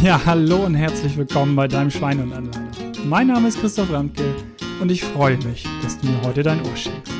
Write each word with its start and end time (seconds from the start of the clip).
Ja, 0.04 0.24
hallo 0.24 0.64
und 0.64 0.74
herzlich 0.74 1.14
willkommen 1.18 1.54
bei 1.54 1.68
deinem 1.68 1.90
Schwein 1.90 2.20
und 2.20 2.32
Anleiter. 2.32 3.04
Mein 3.04 3.26
Name 3.26 3.48
ist 3.48 3.60
Christoph 3.60 3.92
Ramke 3.92 4.34
und 4.80 4.90
ich 4.90 5.04
freue 5.04 5.36
mich, 5.44 5.66
dass 5.82 5.98
du 5.98 6.06
mir 6.06 6.22
heute 6.22 6.42
dein 6.42 6.64
Ohr 6.64 6.74
schenkst. 6.74 7.12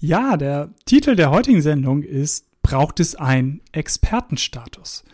Ja, 0.00 0.38
der 0.38 0.70
Titel 0.86 1.16
der 1.16 1.30
heutigen 1.30 1.60
Sendung 1.60 2.02
ist 2.02 2.46
Braucht 2.62 2.98
es 2.98 3.14
einen 3.14 3.60
Expertenstatus? 3.72 5.04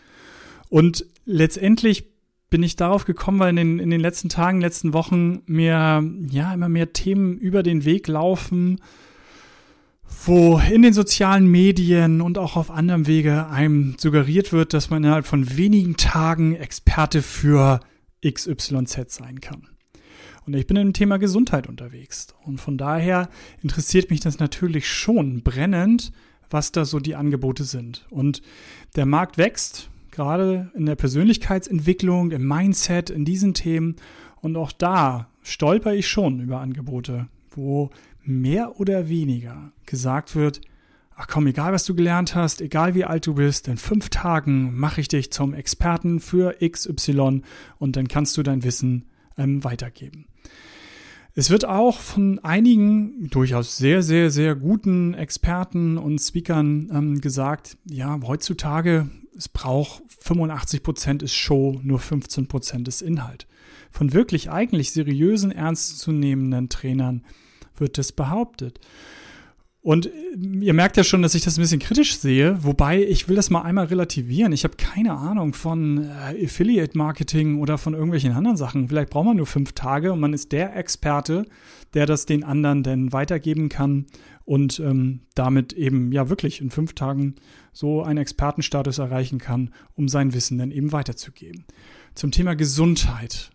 Und 0.69 1.05
letztendlich 1.25 2.05
bin 2.49 2.63
ich 2.63 2.77
darauf 2.77 3.03
gekommen, 3.03 3.39
weil 3.39 3.49
in 3.49 3.57
den, 3.57 3.79
in 3.79 3.89
den 3.89 3.99
letzten 3.99 4.29
Tagen, 4.29 4.61
letzten 4.61 4.93
Wochen 4.93 5.41
mir 5.47 6.01
ja 6.29 6.53
immer 6.53 6.69
mehr 6.69 6.93
Themen 6.93 7.37
über 7.37 7.61
den 7.61 7.83
Weg 7.83 8.07
laufen, 8.07 8.79
wo 10.25 10.59
in 10.59 10.81
den 10.81 10.93
sozialen 10.93 11.47
Medien 11.47 12.21
und 12.21 12.37
auch 12.37 12.55
auf 12.55 12.71
anderem 12.71 13.07
Wege 13.07 13.47
einem 13.47 13.95
suggeriert 13.97 14.51
wird, 14.51 14.73
dass 14.73 14.89
man 14.89 15.03
innerhalb 15.03 15.25
von 15.25 15.57
wenigen 15.57 15.97
Tagen 15.97 16.55
Experte 16.55 17.21
für 17.21 17.79
XYZ 18.25 19.13
sein 19.13 19.39
kann. 19.39 19.67
Und 20.45 20.55
ich 20.55 20.67
bin 20.67 20.77
im 20.77 20.93
Thema 20.93 21.17
Gesundheit 21.17 21.67
unterwegs. 21.69 22.27
Und 22.43 22.59
von 22.59 22.77
daher 22.77 23.29
interessiert 23.61 24.09
mich 24.09 24.19
das 24.19 24.39
natürlich 24.39 24.89
schon 24.89 25.43
brennend, 25.43 26.11
was 26.49 26.71
da 26.71 26.85
so 26.85 26.99
die 26.99 27.15
Angebote 27.15 27.63
sind. 27.63 28.07
Und 28.09 28.41
der 28.95 29.05
Markt 29.05 29.37
wächst, 29.37 29.89
gerade 30.11 30.71
in 30.75 30.85
der 30.85 30.95
Persönlichkeitsentwicklung, 30.95 32.31
im 32.31 32.47
Mindset, 32.47 33.09
in 33.09 33.25
diesen 33.25 33.53
Themen. 33.53 33.97
Und 34.41 34.57
auch 34.57 34.71
da 34.71 35.29
stolper 35.43 35.93
ich 35.93 36.07
schon 36.07 36.39
über 36.39 36.59
Angebote, 36.59 37.27
wo 37.51 37.91
mehr 38.23 38.79
oder 38.79 39.09
weniger 39.09 39.71
gesagt 39.85 40.35
wird, 40.35 40.61
ach 41.15 41.27
komm, 41.27 41.47
egal 41.47 41.73
was 41.73 41.85
du 41.85 41.95
gelernt 41.95 42.33
hast, 42.33 42.61
egal 42.61 42.95
wie 42.95 43.05
alt 43.05 43.27
du 43.27 43.35
bist, 43.35 43.67
in 43.67 43.77
fünf 43.77 44.09
Tagen 44.09 44.77
mache 44.77 45.01
ich 45.01 45.09
dich 45.09 45.31
zum 45.31 45.53
Experten 45.53 46.19
für 46.19 46.55
XY 46.65 47.41
und 47.77 47.95
dann 47.95 48.07
kannst 48.07 48.37
du 48.37 48.43
dein 48.43 48.63
Wissen 48.63 49.05
ähm, 49.37 49.63
weitergeben. 49.63 50.27
Es 51.35 51.49
wird 51.49 51.65
auch 51.65 51.99
von 51.99 52.39
einigen 52.39 53.29
durchaus 53.29 53.77
sehr, 53.77 54.01
sehr, 54.01 54.31
sehr 54.31 54.55
guten 54.55 55.13
Experten 55.13 55.97
und 55.97 56.19
Speakern 56.19 56.89
ähm, 56.91 57.21
gesagt, 57.21 57.77
ja, 57.85 58.19
heutzutage, 58.23 59.09
es 59.37 59.47
braucht 59.47 60.03
85 60.19 60.83
Prozent 60.83 61.23
ist 61.23 61.33
Show, 61.33 61.79
nur 61.83 61.99
15 61.99 62.47
Prozent 62.47 62.87
ist 62.87 63.01
Inhalt. 63.01 63.47
Von 63.91 64.13
wirklich 64.13 64.49
eigentlich 64.49 64.91
seriösen, 64.91 65.51
ernstzunehmenden 65.51 66.69
Trainern 66.69 67.23
wird 67.79 67.97
das 67.97 68.11
behauptet. 68.11 68.79
Und 69.81 70.07
äh, 70.07 70.09
ihr 70.61 70.73
merkt 70.73 70.97
ja 70.97 71.03
schon, 71.03 71.21
dass 71.21 71.35
ich 71.35 71.43
das 71.43 71.57
ein 71.57 71.61
bisschen 71.61 71.79
kritisch 71.79 72.17
sehe, 72.17 72.63
wobei 72.63 73.01
ich 73.01 73.27
will 73.27 73.35
das 73.35 73.49
mal 73.49 73.61
einmal 73.61 73.85
relativieren. 73.85 74.51
Ich 74.51 74.63
habe 74.63 74.75
keine 74.75 75.13
Ahnung 75.13 75.53
von 75.53 76.03
äh, 76.03 76.45
Affiliate 76.45 76.97
Marketing 76.97 77.59
oder 77.59 77.77
von 77.77 77.93
irgendwelchen 77.93 78.33
anderen 78.33 78.57
Sachen. 78.57 78.89
Vielleicht 78.89 79.09
braucht 79.09 79.25
man 79.25 79.37
nur 79.37 79.45
fünf 79.45 79.73
Tage 79.73 80.11
und 80.11 80.19
man 80.19 80.33
ist 80.33 80.51
der 80.51 80.75
Experte, 80.75 81.45
der 81.93 82.05
das 82.05 82.25
den 82.25 82.43
anderen 82.43 82.83
dann 82.83 83.13
weitergeben 83.13 83.69
kann 83.69 84.07
und 84.43 84.79
ähm, 84.79 85.21
damit 85.33 85.73
eben 85.73 86.11
ja 86.11 86.29
wirklich 86.29 86.61
in 86.61 86.71
fünf 86.71 86.93
Tagen 86.93 87.35
so 87.71 88.03
einen 88.03 88.19
Expertenstatus 88.19 88.97
erreichen 88.97 89.39
kann, 89.39 89.73
um 89.95 90.09
sein 90.09 90.33
Wissen 90.33 90.57
dann 90.57 90.71
eben 90.71 90.91
weiterzugeben. 90.91 91.65
Zum 92.15 92.31
Thema 92.31 92.55
Gesundheit 92.55 93.51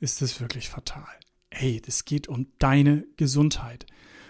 ist 0.00 0.22
es 0.22 0.40
wirklich 0.40 0.68
fatal 0.68 1.06
hey, 1.50 1.80
das 1.84 2.04
geht 2.04 2.28
um 2.28 2.46
deine 2.58 3.06
Gesundheit. 3.16 3.86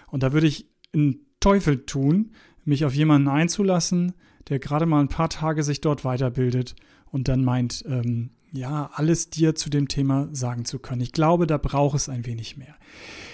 Und 0.07 0.23
da 0.23 0.33
würde 0.33 0.47
ich 0.47 0.67
einen 0.93 1.25
Teufel 1.39 1.85
tun, 1.85 2.31
mich 2.65 2.85
auf 2.85 2.93
jemanden 2.93 3.27
einzulassen, 3.27 4.13
der 4.47 4.59
gerade 4.59 4.85
mal 4.85 4.99
ein 4.99 5.09
paar 5.09 5.29
Tage 5.29 5.63
sich 5.63 5.81
dort 5.81 6.03
weiterbildet 6.03 6.75
und 7.11 7.27
dann 7.27 7.43
meint, 7.43 7.83
ähm, 7.87 8.31
ja, 8.51 8.89
alles 8.93 9.29
dir 9.29 9.55
zu 9.55 9.69
dem 9.69 9.87
Thema 9.87 10.27
sagen 10.31 10.65
zu 10.65 10.79
können. 10.79 11.01
Ich 11.01 11.11
glaube, 11.11 11.45
da 11.45 11.57
braucht 11.57 11.95
es 11.95 12.09
ein 12.09 12.25
wenig 12.25 12.57
mehr. 12.57 12.75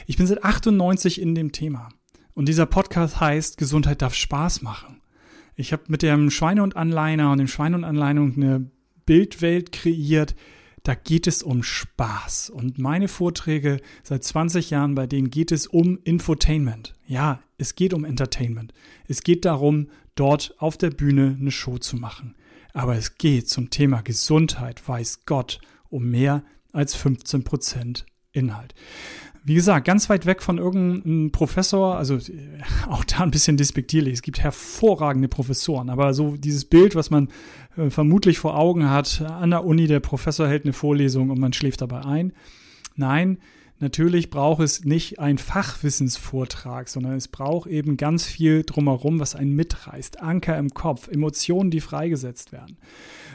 Ich 0.07 0.17
bin 0.17 0.27
seit 0.27 0.43
98 0.43 1.21
in 1.21 1.35
dem 1.35 1.51
Thema. 1.51 1.89
Und 2.33 2.49
dieser 2.49 2.65
Podcast 2.65 3.21
heißt, 3.21 3.57
Gesundheit 3.57 4.01
darf 4.01 4.13
Spaß 4.13 4.61
machen. 4.61 5.01
Ich 5.55 5.71
habe 5.71 5.83
mit 5.87 6.01
dem 6.01 6.29
Schweine 6.31 6.63
und 6.63 6.75
Anleiner 6.75 7.31
und 7.31 7.37
dem 7.37 7.47
Schweine 7.47 7.77
und 7.77 7.85
Anleiner 7.85 8.21
eine 8.21 8.69
Bildwelt 9.05 9.71
kreiert, 9.71 10.35
da 10.85 10.93
geht 10.93 11.25
es 11.25 11.41
um 11.41 11.63
Spaß. 11.63 12.51
Und 12.51 12.77
meine 12.77 13.07
Vorträge 13.07 13.81
seit 14.03 14.23
20 14.23 14.69
Jahren, 14.69 14.93
bei 14.93 15.07
denen 15.07 15.31
geht 15.31 15.51
es 15.51 15.65
um 15.65 15.97
Infotainment. 16.03 16.93
Ja, 17.07 17.41
es 17.57 17.73
geht 17.73 17.91
um 17.93 18.05
Entertainment. 18.05 18.71
Es 19.07 19.23
geht 19.23 19.45
darum, 19.45 19.89
dort 20.13 20.53
auf 20.59 20.77
der 20.77 20.91
Bühne 20.91 21.37
eine 21.39 21.49
Show 21.49 21.79
zu 21.79 21.97
machen. 21.97 22.35
Aber 22.71 22.95
es 22.95 23.17
geht 23.17 23.49
zum 23.49 23.71
Thema 23.71 24.01
Gesundheit, 24.01 24.87
weiß 24.87 25.25
Gott, 25.25 25.59
um 25.89 26.11
mehr 26.11 26.43
als 26.71 26.93
15 26.93 27.43
Prozent 27.43 28.05
Inhalt 28.31 28.75
wie 29.47 29.53
gesagt, 29.53 29.85
ganz 29.85 30.09
weit 30.09 30.25
weg 30.25 30.41
von 30.41 30.57
irgendeinem 30.57 31.31
Professor, 31.31 31.95
also 31.95 32.15
äh, 32.15 32.49
auch 32.89 33.03
da 33.03 33.19
ein 33.19 33.31
bisschen 33.31 33.57
despektierlich. 33.57 34.15
Es 34.15 34.21
gibt 34.23 34.39
hervorragende 34.39 35.27
Professoren, 35.27 35.89
aber 35.89 36.13
so 36.13 36.35
dieses 36.35 36.65
Bild, 36.65 36.95
was 36.95 37.11
man 37.11 37.29
äh, 37.77 37.91
vermutlich 37.91 38.39
vor 38.39 38.57
Augen 38.57 38.89
hat, 38.89 39.21
an 39.21 39.51
der 39.51 39.63
Uni, 39.63 39.85
der 39.85 39.99
Professor 39.99 40.47
hält 40.47 40.65
eine 40.65 40.73
Vorlesung 40.73 41.29
und 41.29 41.39
man 41.39 41.53
schläft 41.53 41.81
dabei 41.81 42.03
ein. 42.03 42.33
Nein, 42.95 43.37
natürlich 43.79 44.31
braucht 44.31 44.63
es 44.63 44.83
nicht 44.83 45.19
einen 45.19 45.37
Fachwissensvortrag, 45.37 46.89
sondern 46.89 47.13
es 47.13 47.27
braucht 47.27 47.69
eben 47.69 47.97
ganz 47.97 48.25
viel 48.25 48.63
drumherum, 48.63 49.19
was 49.19 49.35
einen 49.35 49.55
mitreißt. 49.55 50.23
Anker 50.23 50.57
im 50.57 50.71
Kopf, 50.71 51.07
Emotionen, 51.07 51.69
die 51.69 51.81
freigesetzt 51.81 52.51
werden. 52.51 52.77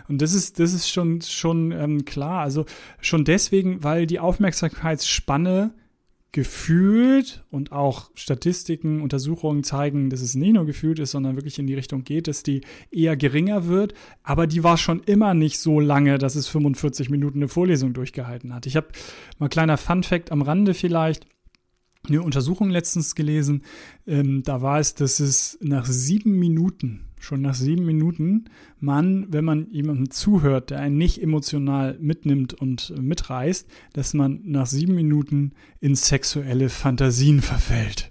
Und 0.09 0.21
das 0.21 0.35
ist, 0.35 0.59
das 0.59 0.73
ist 0.73 0.91
schon, 0.91 1.21
schon 1.21 1.71
ähm, 1.71 2.05
klar. 2.05 2.41
Also 2.41 2.65
schon 3.01 3.25
deswegen, 3.25 3.85
weil 3.85 4.09
die 4.09 4.19
Aufmerksamkeitsspanne 4.19 5.73
gefühlt 6.33 7.45
und 7.51 7.73
auch 7.73 8.11
Statistiken, 8.15 9.01
Untersuchungen 9.01 9.65
zeigen, 9.65 10.11
dass 10.11 10.21
es 10.21 10.35
nicht 10.37 10.55
nur 10.55 10.65
gefühlt 10.65 11.01
ist, 11.01 11.11
sondern 11.11 11.37
wirklich 11.37 11.59
in 11.59 11.67
die 11.67 11.75
Richtung 11.75 12.05
geht, 12.05 12.29
dass 12.29 12.43
die 12.43 12.61
eher 12.91 13.17
geringer 13.17 13.67
wird. 13.67 13.95
Aber 14.23 14.47
die 14.47 14.63
war 14.63 14.77
schon 14.77 15.01
immer 15.01 15.35
nicht 15.35 15.59
so 15.59 15.81
lange, 15.81 16.19
dass 16.19 16.37
es 16.37 16.47
45 16.49 17.11
Minuten 17.11 17.39
eine 17.39 17.49
Vorlesung 17.49 17.95
durchgehalten 17.95 18.55
hat. 18.55 18.67
Ich 18.67 18.77
habe 18.77 18.89
mal 19.39 19.49
kleiner 19.49 19.77
Fun 19.77 20.03
fact 20.03 20.31
am 20.31 20.43
Rande 20.43 20.75
vielleicht 20.75 21.27
eine 22.09 22.23
Untersuchung 22.23 22.71
letztens 22.71 23.15
gelesen. 23.15 23.65
Ähm, 24.07 24.43
da 24.45 24.63
war 24.63 24.79
es, 24.79 24.95
dass 24.95 25.21
es 25.21 25.59
nach 25.61 25.87
sieben 25.87 26.39
Minuten 26.39 27.10
schon 27.21 27.43
nach 27.43 27.55
sieben 27.55 27.87
Minuten 27.87 28.47
man, 28.81 29.33
wenn 29.33 29.45
man 29.45 29.71
jemandem 29.71 30.11
zuhört, 30.11 30.71
der 30.71 30.81
einen 30.81 30.99
nicht 30.99 31.23
emotional 31.23 31.97
mitnimmt 32.01 32.55
und 32.55 32.93
mitreißt, 32.99 33.69
dass 33.93 34.15
man 34.15 34.41
nach 34.45 34.67
sieben 34.67 34.95
Minuten 34.95 35.53
in 35.81 35.95
sexuelle 35.95 36.69
Fantasien 36.69 37.43
verfällt. 37.43 38.11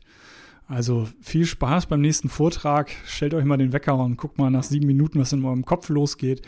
Also 0.67 1.09
viel 1.19 1.45
Spaß 1.45 1.87
beim 1.87 2.01
nächsten 2.01 2.29
Vortrag. 2.29 2.91
Stellt 3.05 3.33
euch 3.33 3.43
mal 3.43 3.57
den 3.57 3.73
Wecker 3.73 3.97
und 3.97 4.17
guckt 4.17 4.37
mal 4.37 4.51
nach 4.51 4.63
sieben 4.63 4.85
Minuten, 4.85 5.19
was 5.19 5.33
in 5.33 5.43
eurem 5.43 5.65
Kopf 5.65 5.89
losgeht. 5.89 6.43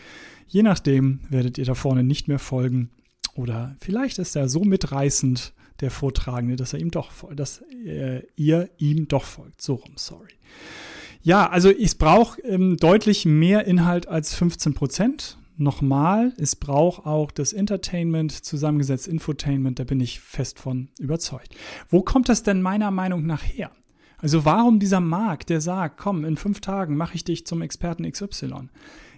Je 0.48 0.62
nachdem 0.62 1.22
werdet 1.30 1.58
ihr 1.58 1.66
da 1.66 1.74
vorne 1.74 2.04
nicht 2.04 2.28
mehr 2.28 2.40
folgen. 2.40 2.92
Oder 3.34 3.76
vielleicht 3.80 4.20
ist 4.20 4.36
er 4.36 4.48
so 4.48 4.64
mitreißend, 4.64 5.54
der 5.80 5.90
Vortragende, 5.90 6.56
dass 6.56 6.74
er 6.74 6.80
ihm 6.80 6.92
doch, 6.92 7.12
dass 7.34 7.64
äh, 7.86 8.22
ihr 8.36 8.70
ihm 8.78 9.08
doch 9.08 9.24
folgt. 9.24 9.62
So 9.62 9.76
rum, 9.76 9.94
sorry. 9.96 10.30
Ja, 11.24 11.50
also 11.50 11.70
es 11.70 11.96
braucht 11.96 12.40
ähm, 12.44 12.78
deutlich 12.78 13.26
mehr 13.26 13.66
Inhalt 13.66 14.08
als 14.08 14.34
15 14.34 14.74
Prozent. 14.74 15.38
Nochmal, 15.58 16.34
es 16.38 16.56
braucht 16.56 17.06
auch 17.06 17.30
das 17.30 17.54
Entertainment, 17.54 18.32
zusammengesetzt 18.32 19.08
Infotainment, 19.08 19.78
da 19.78 19.84
bin 19.84 20.00
ich 20.00 20.20
fest 20.20 20.58
von 20.58 20.90
überzeugt. 20.98 21.54
Wo 21.90 22.02
kommt 22.02 22.30
das 22.30 22.42
denn 22.42 22.64
meiner 22.64 22.90
Meinung 22.90 23.28
nach 23.28 23.44
her? 23.44 23.70
Also 24.18 24.46
warum 24.46 24.80
dieser 24.80 25.00
Markt, 25.00 25.50
der 25.50 25.62
sagt, 25.62 25.98
komm, 25.98 26.26
in 26.26 26.38
fünf 26.38 26.62
Tagen 26.62 26.96
mache 26.96 27.16
ich 27.16 27.24
dich 27.24 27.46
zum 27.46 27.62
Experten 27.62 28.10
XY? 28.10 28.70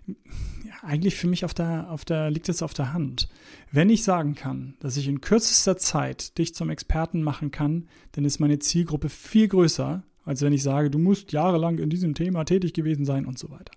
Ja, 0.08 0.74
eigentlich 0.82 1.16
für 1.16 1.28
mich 1.28 1.46
auf 1.46 1.54
der, 1.54 1.90
auf 1.90 2.04
der, 2.04 2.30
liegt 2.30 2.50
es 2.50 2.62
auf 2.62 2.74
der 2.74 2.92
Hand. 2.92 3.30
Wenn 3.72 3.90
ich 3.90 4.04
sagen 4.04 4.36
kann, 4.36 4.76
dass 4.80 4.98
ich 4.98 5.08
in 5.08 5.22
kürzester 5.22 5.78
Zeit 5.78 6.38
dich 6.38 6.54
zum 6.54 6.70
Experten 6.70 7.24
machen 7.24 7.52
kann, 7.52 7.88
dann 8.14 8.26
ist 8.26 8.40
meine 8.40 8.60
Zielgruppe 8.60 9.08
viel 9.08 9.48
größer, 9.48 10.04
als 10.25 10.42
wenn 10.42 10.54
ich 10.54 10.64
sage, 10.64 10.90
du 10.90 11.00
musst 11.00 11.31
jahrelang 11.31 11.80
in 11.80 11.90
diesem 11.90 12.14
Thema 12.14 12.44
tätig 12.46 12.74
gewesen 12.74 13.06
sein 13.06 13.25
und 13.25 13.38
so 13.38 13.50
weiter. 13.50 13.72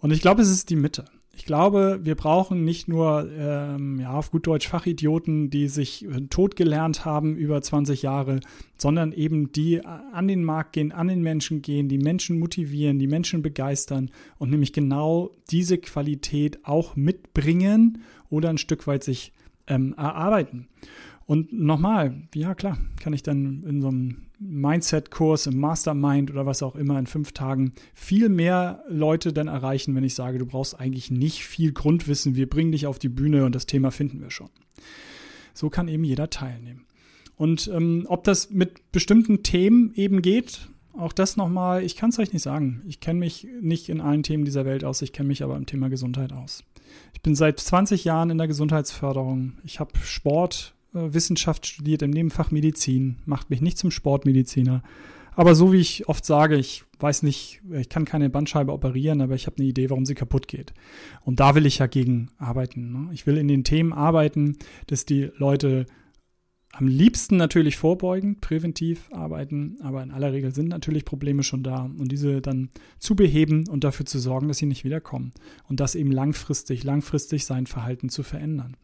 Und 0.00 0.10
ich 0.10 0.20
glaube, 0.20 0.42
es 0.42 0.50
ist 0.50 0.70
die 0.70 0.76
Mitte. 0.76 1.04
Ich 1.34 1.46
glaube, 1.46 2.00
wir 2.02 2.14
brauchen 2.14 2.64
nicht 2.64 2.88
nur, 2.88 3.26
ähm, 3.32 3.98
ja, 4.00 4.12
auf 4.12 4.30
gut 4.30 4.46
Deutsch 4.46 4.68
Fachidioten, 4.68 5.48
die 5.48 5.68
sich 5.68 6.04
äh, 6.04 6.20
tot 6.28 6.56
gelernt 6.56 7.06
haben 7.06 7.36
über 7.36 7.62
20 7.62 8.02
Jahre, 8.02 8.40
sondern 8.76 9.12
eben 9.12 9.50
die 9.50 9.84
an 9.84 10.28
den 10.28 10.44
Markt 10.44 10.74
gehen, 10.74 10.92
an 10.92 11.08
den 11.08 11.22
Menschen 11.22 11.62
gehen, 11.62 11.88
die 11.88 11.98
Menschen 11.98 12.38
motivieren, 12.38 12.98
die 12.98 13.06
Menschen 13.06 13.40
begeistern 13.40 14.10
und 14.38 14.50
nämlich 14.50 14.74
genau 14.74 15.30
diese 15.50 15.78
Qualität 15.78 16.66
auch 16.66 16.96
mitbringen 16.96 18.02
oder 18.28 18.50
ein 18.50 18.58
Stück 18.58 18.86
weit 18.86 19.02
sich 19.02 19.32
ähm, 19.66 19.94
erarbeiten. 19.96 20.68
Und 21.24 21.52
nochmal, 21.52 22.28
ja 22.34 22.54
klar, 22.54 22.76
kann 23.00 23.14
ich 23.14 23.22
dann 23.22 23.64
in 23.66 23.80
so 23.80 23.88
einem 23.88 24.16
Mindset-Kurs, 24.48 25.46
im 25.46 25.58
Mastermind 25.58 26.30
oder 26.30 26.46
was 26.46 26.62
auch 26.62 26.76
immer 26.76 26.98
in 26.98 27.06
fünf 27.06 27.32
Tagen 27.32 27.72
viel 27.94 28.28
mehr 28.28 28.84
Leute 28.88 29.32
dann 29.32 29.48
erreichen, 29.48 29.94
wenn 29.94 30.04
ich 30.04 30.14
sage, 30.14 30.38
du 30.38 30.46
brauchst 30.46 30.78
eigentlich 30.78 31.10
nicht 31.10 31.44
viel 31.44 31.72
Grundwissen, 31.72 32.36
wir 32.36 32.48
bringen 32.48 32.72
dich 32.72 32.86
auf 32.86 32.98
die 32.98 33.08
Bühne 33.08 33.44
und 33.44 33.54
das 33.54 33.66
Thema 33.66 33.90
finden 33.90 34.20
wir 34.20 34.30
schon. 34.30 34.50
So 35.54 35.70
kann 35.70 35.88
eben 35.88 36.04
jeder 36.04 36.30
teilnehmen. 36.30 36.86
Und 37.36 37.70
ähm, 37.72 38.06
ob 38.08 38.24
das 38.24 38.50
mit 38.50 38.92
bestimmten 38.92 39.42
Themen 39.42 39.92
eben 39.94 40.22
geht, 40.22 40.68
auch 40.96 41.12
das 41.12 41.36
nochmal, 41.36 41.82
ich 41.82 41.96
kann 41.96 42.10
es 42.10 42.18
euch 42.18 42.32
nicht 42.32 42.42
sagen. 42.42 42.82
Ich 42.86 43.00
kenne 43.00 43.20
mich 43.20 43.46
nicht 43.60 43.88
in 43.88 44.00
allen 44.00 44.22
Themen 44.22 44.44
dieser 44.44 44.64
Welt 44.64 44.84
aus, 44.84 45.02
ich 45.02 45.12
kenne 45.12 45.28
mich 45.28 45.42
aber 45.42 45.56
im 45.56 45.66
Thema 45.66 45.88
Gesundheit 45.88 46.32
aus. 46.32 46.64
Ich 47.14 47.22
bin 47.22 47.34
seit 47.34 47.58
20 47.58 48.04
Jahren 48.04 48.30
in 48.30 48.38
der 48.38 48.48
Gesundheitsförderung. 48.48 49.54
Ich 49.64 49.80
habe 49.80 49.92
Sportwissenschaft 50.02 50.81
äh, 50.94 51.10
studiert 51.66 52.02
im 52.02 52.10
Nebenfach 52.10 52.50
Medizin, 52.50 53.16
macht 53.24 53.50
mich 53.50 53.60
nicht 53.60 53.78
zum 53.78 53.90
Sportmediziner. 53.90 54.82
Aber 55.34 55.54
so 55.54 55.72
wie 55.72 55.80
ich 55.80 56.08
oft 56.08 56.24
sage, 56.24 56.56
ich 56.56 56.84
weiß 57.00 57.22
nicht, 57.22 57.62
ich 57.72 57.88
kann 57.88 58.04
keine 58.04 58.28
Bandscheibe 58.28 58.72
operieren, 58.72 59.20
aber 59.22 59.34
ich 59.34 59.46
habe 59.46 59.56
eine 59.58 59.66
Idee, 59.66 59.88
warum 59.88 60.04
sie 60.04 60.14
kaputt 60.14 60.46
geht. 60.46 60.74
Und 61.22 61.40
da 61.40 61.54
will 61.54 61.66
ich 61.66 61.78
ja 61.78 61.86
gegen 61.86 62.28
arbeiten. 62.38 62.92
Ne? 62.92 63.14
Ich 63.14 63.26
will 63.26 63.38
in 63.38 63.48
den 63.48 63.64
Themen 63.64 63.92
arbeiten, 63.92 64.56
dass 64.88 65.06
die 65.06 65.30
Leute 65.36 65.86
am 66.74 66.86
liebsten 66.86 67.36
natürlich 67.36 67.76
vorbeugend, 67.76 68.40
präventiv 68.40 69.10
arbeiten, 69.12 69.76
aber 69.82 70.02
in 70.02 70.10
aller 70.10 70.32
Regel 70.32 70.54
sind 70.54 70.68
natürlich 70.68 71.04
Probleme 71.04 71.42
schon 71.42 71.62
da 71.62 71.82
und 71.82 72.10
diese 72.10 72.40
dann 72.40 72.70
zu 72.98 73.14
beheben 73.14 73.68
und 73.68 73.84
dafür 73.84 74.06
zu 74.06 74.18
sorgen, 74.18 74.48
dass 74.48 74.56
sie 74.56 74.66
nicht 74.66 74.82
wiederkommen 74.82 75.32
und 75.68 75.80
das 75.80 75.94
eben 75.94 76.10
langfristig, 76.10 76.82
langfristig 76.82 77.44
sein 77.44 77.66
Verhalten 77.66 78.08
zu 78.08 78.22
verändern. 78.22 78.76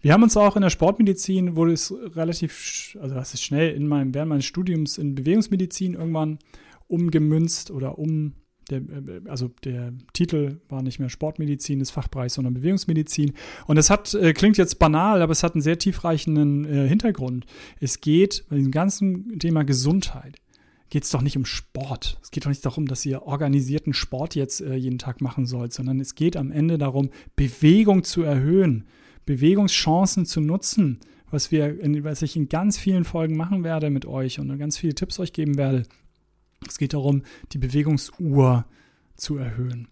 Wir 0.00 0.12
haben 0.12 0.22
uns 0.22 0.36
auch 0.36 0.54
in 0.54 0.62
der 0.62 0.70
Sportmedizin, 0.70 1.56
wurde 1.56 1.72
es 1.72 1.92
relativ, 2.14 2.96
also 3.00 3.16
das 3.16 3.34
ist 3.34 3.42
schnell 3.42 3.74
in 3.74 3.88
meinem, 3.88 4.14
während 4.14 4.28
meines 4.28 4.44
Studiums 4.44 4.96
in 4.96 5.16
Bewegungsmedizin 5.16 5.94
irgendwann 5.94 6.38
umgemünzt 6.86 7.72
oder 7.72 7.98
um 7.98 8.34
der, 8.70 8.78
äh, 8.78 9.20
also 9.28 9.50
der 9.64 9.92
Titel 10.12 10.60
war 10.68 10.82
nicht 10.82 10.98
mehr 10.98 11.08
Sportmedizin 11.08 11.78
des 11.78 11.90
Fachbereichs, 11.90 12.34
sondern 12.34 12.54
Bewegungsmedizin. 12.54 13.32
Und 13.66 13.76
es 13.76 13.90
hat, 13.90 14.14
äh, 14.14 14.32
klingt 14.32 14.58
jetzt 14.58 14.78
banal, 14.78 15.22
aber 15.22 15.32
es 15.32 15.42
hat 15.42 15.54
einen 15.54 15.62
sehr 15.62 15.78
tiefreichenden 15.78 16.64
äh, 16.64 16.88
Hintergrund. 16.88 17.46
Es 17.80 18.00
geht 18.00 18.44
bei 18.48 18.56
diesem 18.56 18.72
ganzen 18.72 19.38
Thema 19.38 19.64
Gesundheit 19.64 20.36
geht 20.92 21.04
es 21.04 21.10
doch 21.10 21.22
nicht 21.22 21.38
um 21.38 21.46
Sport. 21.46 22.18
Es 22.22 22.30
geht 22.30 22.44
doch 22.44 22.50
nicht 22.50 22.66
darum, 22.66 22.86
dass 22.86 23.06
ihr 23.06 23.22
organisierten 23.22 23.94
Sport 23.94 24.34
jetzt 24.34 24.60
äh, 24.60 24.74
jeden 24.74 24.98
Tag 24.98 25.22
machen 25.22 25.46
sollt, 25.46 25.72
sondern 25.72 25.98
es 26.00 26.14
geht 26.14 26.36
am 26.36 26.52
Ende 26.52 26.76
darum, 26.76 27.08
Bewegung 27.34 28.04
zu 28.04 28.22
erhöhen, 28.22 28.84
Bewegungschancen 29.24 30.26
zu 30.26 30.42
nutzen, 30.42 31.00
was 31.30 31.50
wir, 31.50 31.80
in, 31.80 32.04
was 32.04 32.20
ich 32.20 32.36
in 32.36 32.50
ganz 32.50 32.76
vielen 32.76 33.04
Folgen 33.04 33.38
machen 33.38 33.64
werde 33.64 33.88
mit 33.88 34.04
euch 34.04 34.38
und 34.38 34.58
ganz 34.58 34.76
viele 34.76 34.94
Tipps 34.94 35.18
euch 35.18 35.32
geben 35.32 35.56
werde. 35.56 35.84
Es 36.68 36.78
geht 36.78 36.94
darum, 36.94 37.22
die 37.52 37.58
Bewegungsuhr 37.58 38.64
zu 39.16 39.36
erhöhen. 39.36 39.88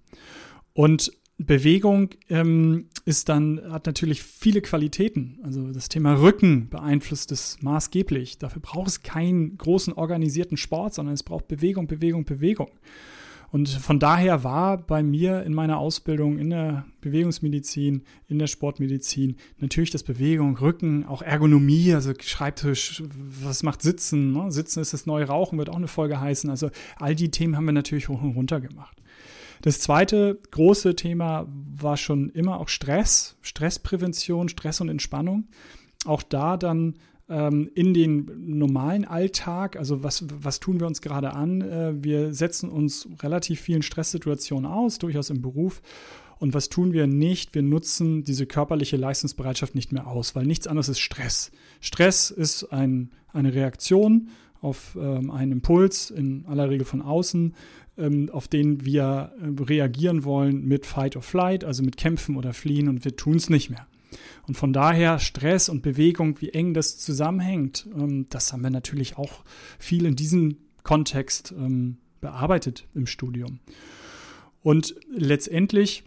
Und 0.73 1.13
Bewegung 1.39 2.11
ähm, 2.29 2.87
ist 3.07 3.31
dann, 3.31 3.61
hat 3.71 3.87
natürlich 3.87 4.23
viele 4.23 4.61
Qualitäten. 4.61 5.39
Also 5.43 5.73
das 5.73 5.89
Thema 5.89 6.21
Rücken 6.21 6.69
beeinflusst 6.69 7.33
es 7.33 7.63
maßgeblich. 7.63 8.39
Dafür 8.39 8.61
braucht 8.61 8.89
es 8.89 9.03
keinen 9.03 9.57
großen 9.57 9.95
organisierten 9.95 10.59
Sport, 10.59 10.95
sondern 10.95 11.15
es 11.15 11.23
braucht 11.23 11.49
Bewegung, 11.49 11.87
Bewegung, 11.87 12.25
Bewegung. 12.25 12.71
Und 13.52 13.69
von 13.69 13.99
daher 13.99 14.44
war 14.44 14.79
bei 14.79 15.02
mir 15.02 15.43
in 15.43 15.55
meiner 15.55 15.79
Ausbildung 15.79 16.38
in 16.38 16.50
der 16.50 16.85
Bewegungsmedizin, 17.00 18.02
in 18.29 18.38
der 18.38 18.47
Sportmedizin 18.47 19.37
natürlich 19.58 19.91
das 19.91 20.05
Bewegung, 20.05 20.56
Rücken, 20.56 21.05
auch 21.05 21.20
Ergonomie, 21.20 21.93
also 21.93 22.12
Schreibtisch, 22.20 23.02
was 23.43 23.64
macht 23.64 23.82
Sitzen? 23.82 24.32
Ne? 24.32 24.52
Sitzen 24.52 24.81
ist 24.81 24.93
das 24.93 25.06
neue 25.06 25.26
Rauchen, 25.26 25.58
wird 25.58 25.69
auch 25.69 25.76
eine 25.76 25.88
Folge 25.88 26.20
heißen. 26.20 26.49
Also 26.49 26.70
all 26.97 27.17
die 27.17 27.32
Themen 27.32 27.56
haben 27.56 27.64
wir 27.64 27.73
natürlich 27.73 28.08
hoch 28.08 28.23
und 28.23 28.37
runter 28.37 28.61
gemacht. 28.61 28.97
Das 29.62 29.81
zweite 29.81 30.38
große 30.52 30.94
Thema 30.94 31.47
war 31.76 31.97
schon 31.97 32.31
immer 32.31 32.61
auch 32.61 32.69
Stress, 32.69 33.37
Stressprävention, 33.43 34.49
Stress 34.49 34.81
und 34.81 34.88
Entspannung. 34.88 35.49
Auch 36.06 36.23
da 36.23 36.56
dann 36.56 36.94
ähm, 37.31 37.71
in 37.75 37.94
den 37.94 38.31
normalen 38.59 39.05
Alltag, 39.05 39.77
also 39.77 40.03
was, 40.03 40.25
was 40.43 40.61
tun 40.61 40.81
wir 40.81 40.87
uns 40.87 41.00
gerade 41.00 41.32
an? 41.32 41.62
Äh, 41.62 42.03
wir 42.03 42.35
setzen 42.35 42.69
uns 42.69 43.09
relativ 43.23 43.61
vielen 43.61 43.82
Stresssituationen 43.82 44.71
aus, 44.71 44.99
durchaus 44.99 45.31
im 45.31 45.41
Beruf. 45.41 45.81
Und 46.38 46.55
was 46.55 46.69
tun 46.69 46.93
wir 46.93 47.06
nicht? 47.06 47.55
Wir 47.55 47.62
nutzen 47.62 48.25
diese 48.25 48.47
körperliche 48.47 48.97
Leistungsbereitschaft 48.97 49.75
nicht 49.75 49.93
mehr 49.93 50.06
aus, 50.06 50.35
weil 50.35 50.44
nichts 50.44 50.67
anderes 50.67 50.88
ist 50.88 50.99
Stress. 50.99 51.53
Stress 51.81 52.31
ist 52.31 52.65
ein, 52.73 53.11
eine 53.33 53.55
Reaktion 53.55 54.31
auf 54.61 54.97
ähm, 55.00 55.31
einen 55.31 55.53
Impuls, 55.53 56.11
in 56.11 56.44
aller 56.47 56.69
Regel 56.69 56.85
von 56.85 57.00
außen, 57.00 57.55
ähm, 57.97 58.29
auf 58.33 58.49
den 58.49 58.85
wir 58.85 59.33
äh, 59.41 59.62
reagieren 59.62 60.25
wollen 60.25 60.67
mit 60.67 60.85
Fight 60.85 61.15
or 61.15 61.23
Flight, 61.23 61.65
also 61.65 61.83
mit 61.83 61.97
Kämpfen 61.97 62.37
oder 62.37 62.53
Fliehen 62.55 62.88
und 62.88 63.05
wir 63.05 63.15
tun 63.17 63.37
es 63.37 63.49
nicht 63.49 63.71
mehr. 63.71 63.87
Und 64.47 64.57
von 64.57 64.73
daher 64.73 65.19
Stress 65.19 65.69
und 65.69 65.83
Bewegung, 65.83 66.41
wie 66.41 66.51
eng 66.51 66.75
das 66.75 66.99
zusammenhängt, 66.99 67.87
ähm, 67.95 68.27
das 68.31 68.53
haben 68.53 68.62
wir 68.62 68.71
natürlich 68.71 69.17
auch 69.17 69.45
viel 69.79 70.07
in 70.07 70.17
diesem 70.17 70.57
Kontext 70.83 71.53
ähm, 71.57 71.99
bearbeitet 72.21 72.87
im 72.95 73.07
Studium. 73.07 73.61
Und 74.62 74.95
letztendlich 75.11 76.05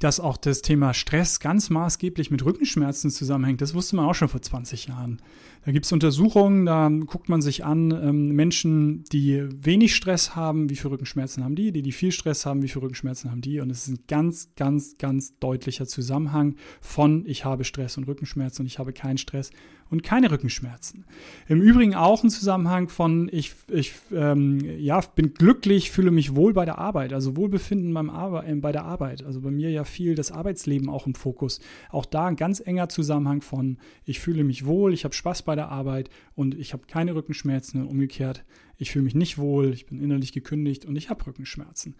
dass 0.00 0.20
auch 0.20 0.36
das 0.36 0.62
Thema 0.62 0.94
Stress 0.94 1.40
ganz 1.40 1.70
maßgeblich 1.70 2.30
mit 2.30 2.44
Rückenschmerzen 2.44 3.10
zusammenhängt. 3.10 3.60
Das 3.60 3.74
wusste 3.74 3.96
man 3.96 4.06
auch 4.06 4.14
schon 4.14 4.28
vor 4.28 4.42
20 4.42 4.88
Jahren. 4.88 5.20
Da 5.64 5.70
gibt 5.70 5.86
es 5.86 5.92
Untersuchungen, 5.92 6.66
da 6.66 6.88
guckt 7.06 7.28
man 7.28 7.40
sich 7.40 7.64
an, 7.64 7.92
ähm, 7.92 8.28
Menschen, 8.32 9.04
die 9.12 9.46
wenig 9.64 9.94
Stress 9.94 10.34
haben, 10.34 10.68
wie 10.70 10.76
viele 10.76 10.94
Rückenschmerzen 10.94 11.44
haben 11.44 11.54
die, 11.54 11.70
die, 11.70 11.82
die 11.82 11.92
viel 11.92 12.10
Stress 12.10 12.46
haben, 12.46 12.62
wie 12.62 12.68
viele 12.68 12.82
Rückenschmerzen 12.82 13.30
haben 13.30 13.42
die. 13.42 13.60
Und 13.60 13.70
es 13.70 13.86
ist 13.86 13.94
ein 13.94 14.04
ganz, 14.08 14.50
ganz, 14.56 14.98
ganz 14.98 15.38
deutlicher 15.38 15.86
Zusammenhang 15.86 16.56
von 16.80 17.24
ich 17.26 17.44
habe 17.44 17.64
Stress 17.64 17.96
und 17.96 18.08
Rückenschmerzen 18.08 18.62
und 18.62 18.66
ich 18.66 18.80
habe 18.80 18.92
keinen 18.92 19.18
Stress 19.18 19.50
und 19.92 20.02
keine 20.02 20.30
Rückenschmerzen. 20.30 21.04
Im 21.48 21.60
Übrigen 21.60 21.94
auch 21.94 22.24
ein 22.24 22.30
Zusammenhang 22.30 22.88
von 22.88 23.28
ich, 23.30 23.52
ich 23.68 23.92
ähm, 24.10 24.58
ja, 24.78 24.98
bin 25.14 25.34
glücklich, 25.34 25.90
fühle 25.90 26.10
mich 26.10 26.34
wohl 26.34 26.54
bei 26.54 26.64
der 26.64 26.78
Arbeit, 26.78 27.12
also 27.12 27.36
Wohlbefinden 27.36 27.92
beim 27.92 28.08
Arbe 28.08 28.42
äh, 28.46 28.54
bei 28.54 28.72
der 28.72 28.86
Arbeit. 28.86 29.22
Also 29.22 29.42
bei 29.42 29.50
mir 29.50 29.70
ja 29.70 29.84
viel 29.84 30.14
das 30.14 30.32
Arbeitsleben 30.32 30.88
auch 30.88 31.06
im 31.06 31.14
Fokus. 31.14 31.60
Auch 31.90 32.06
da 32.06 32.26
ein 32.26 32.36
ganz 32.36 32.60
enger 32.64 32.88
Zusammenhang 32.88 33.42
von 33.42 33.76
ich 34.06 34.18
fühle 34.18 34.44
mich 34.44 34.64
wohl, 34.64 34.94
ich 34.94 35.04
habe 35.04 35.14
Spaß 35.14 35.42
bei 35.42 35.54
der 35.54 35.68
Arbeit 35.68 36.08
und 36.34 36.54
ich 36.54 36.72
habe 36.72 36.86
keine 36.86 37.14
Rückenschmerzen 37.14 37.82
und 37.82 37.88
umgekehrt 37.88 38.44
ich 38.82 38.90
fühle 38.90 39.04
mich 39.04 39.14
nicht 39.14 39.38
wohl, 39.38 39.72
ich 39.72 39.86
bin 39.86 40.00
innerlich 40.00 40.32
gekündigt 40.32 40.84
und 40.84 40.96
ich 40.96 41.08
habe 41.08 41.26
Rückenschmerzen. 41.26 41.94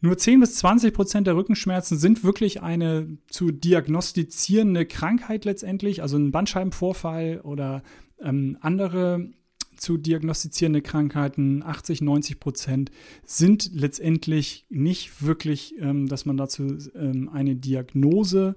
Nur 0.00 0.16
10 0.16 0.40
bis 0.40 0.56
20 0.56 0.94
Prozent 0.94 1.26
der 1.26 1.36
Rückenschmerzen 1.36 1.98
sind 1.98 2.24
wirklich 2.24 2.62
eine 2.62 3.18
zu 3.28 3.50
diagnostizierende 3.50 4.86
Krankheit 4.86 5.44
letztendlich, 5.44 6.02
also 6.02 6.16
ein 6.16 6.32
Bandscheibenvorfall 6.32 7.23
oder 7.42 7.82
ähm, 8.20 8.56
andere 8.60 9.30
zu 9.76 9.96
diagnostizierende 9.96 10.82
Krankheiten, 10.82 11.62
80, 11.62 12.00
90 12.00 12.40
Prozent, 12.40 12.90
sind 13.24 13.70
letztendlich 13.72 14.66
nicht 14.68 15.22
wirklich, 15.22 15.74
ähm, 15.78 16.08
dass 16.08 16.26
man 16.26 16.36
dazu 16.36 16.78
ähm, 16.94 17.28
eine 17.28 17.56
Diagnose 17.56 18.56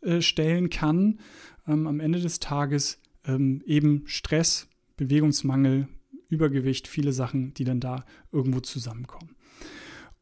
äh, 0.00 0.20
stellen 0.20 0.70
kann. 0.70 1.20
Ähm, 1.66 1.86
am 1.86 2.00
Ende 2.00 2.20
des 2.20 2.40
Tages 2.40 3.00
ähm, 3.24 3.62
eben 3.66 4.02
Stress, 4.06 4.68
Bewegungsmangel, 4.96 5.88
Übergewicht, 6.28 6.88
viele 6.88 7.12
Sachen, 7.12 7.54
die 7.54 7.64
dann 7.64 7.80
da 7.80 8.04
irgendwo 8.32 8.60
zusammenkommen. 8.60 9.34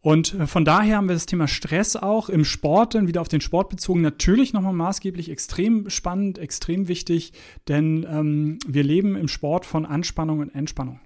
Und 0.06 0.34
äh, 0.34 0.46
von 0.46 0.64
daher 0.64 0.98
haben 0.98 1.08
wir 1.08 1.16
das 1.16 1.26
Thema 1.26 1.48
Stress 1.48 1.96
auch 1.96 2.28
im 2.28 2.44
Sport, 2.44 2.94
dann 2.94 3.08
wieder 3.08 3.20
auf 3.20 3.26
den 3.26 3.40
Sport 3.40 3.70
bezogen, 3.70 4.02
natürlich 4.02 4.52
nochmal 4.52 4.72
maßgeblich 4.72 5.28
extrem 5.32 5.90
spannend, 5.90 6.38
extrem 6.38 6.86
wichtig, 6.86 7.32
denn 7.66 8.06
ähm, 8.08 8.60
wir 8.68 8.84
leben 8.84 9.16
im 9.16 9.26
Sport 9.26 9.66
von 9.66 9.84
Anspannung 9.84 10.38
und 10.38 10.54
Entspannung. 10.54 11.00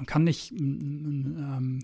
Man 0.00 0.06
kann 0.06 0.24
nicht 0.24 0.50
ähm, 0.52 1.80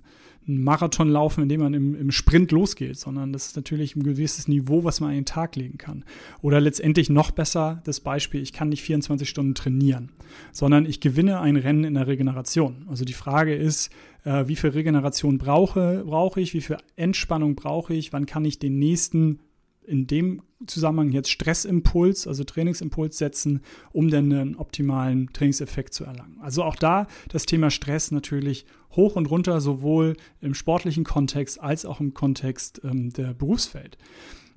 einen 0.49 0.65
Marathon 0.65 1.11
laufen, 1.11 1.43
indem 1.43 1.61
man 1.61 1.75
im, 1.75 1.95
im, 1.95 2.11
Sprint 2.11 2.51
losgeht, 2.51 2.97
sondern 2.97 3.35
das 3.35 3.49
ist 3.49 3.57
natürlich 3.57 3.95
ein 3.95 4.05
gewisses 4.05 4.49
Niveau, 4.49 4.85
was 4.85 5.01
man 5.01 5.11
an 5.11 5.17
den 5.17 5.27
Tag 5.27 5.55
legen 5.55 5.77
kann. 5.77 6.03
Oder 6.41 6.59
letztendlich 6.59 7.11
noch 7.11 7.31
besser 7.31 7.83
das 7.85 8.01
Beispiel, 8.01 8.41
ich 8.41 8.55
kann 8.55 8.71
nicht 8.71 8.81
24 8.81 9.29
Stunden 9.29 9.55
trainieren, 9.55 10.13
sondern 10.51 10.87
ich 10.87 11.01
gewinne 11.01 11.41
ein 11.41 11.57
Rennen 11.57 11.85
in 11.85 11.93
der 11.93 12.07
Regeneration. 12.07 12.87
Also 12.89 13.05
die 13.05 13.13
Frage 13.13 13.55
ist, 13.55 13.91
äh, 14.25 14.49
wie 14.49 14.57
viel 14.57 14.71
Regeneration 14.71 15.37
brauche, 15.37 16.03
brauche 16.07 16.41
ich, 16.41 16.55
wie 16.55 16.63
viel 16.63 16.79
Entspannung 16.97 17.55
brauche 17.55 17.93
ich, 17.93 18.15
wann 18.15 18.25
kann 18.25 18.47
ich 18.47 18.59
den 18.59 18.79
nächsten 18.79 19.41
in 19.87 20.07
dem 20.07 20.43
Zusammenhang 20.67 21.13
jetzt 21.13 21.31
Stressimpuls, 21.31 22.27
also 22.27 22.45
Trainingsimpuls 22.45 23.19
setzen, 23.19 23.61
um 23.93 24.11
dann 24.11 24.33
einen 24.33 24.57
optimalen 24.57 25.33
Trainingseffekt 25.33 25.95
zu 25.95 26.05
erlangen. 26.05 26.39
Also 26.41 26.63
auch 26.63 26.77
da 26.77 27.07
das 27.29 27.47
Thema 27.47 27.71
Stress 27.71 28.11
natürlich 28.11 28.67
hoch 28.93 29.17
und 29.17 29.27
runter, 29.27 29.61
sowohl 29.61 30.17
im 30.41 30.55
sportlichen 30.55 31.05
Kontext 31.05 31.61
als 31.61 31.85
auch 31.85 32.01
im 32.01 32.15
Kontext 32.15 32.81
ähm, 32.85 33.13
der 33.13 33.35
Berufswelt. 33.35 33.99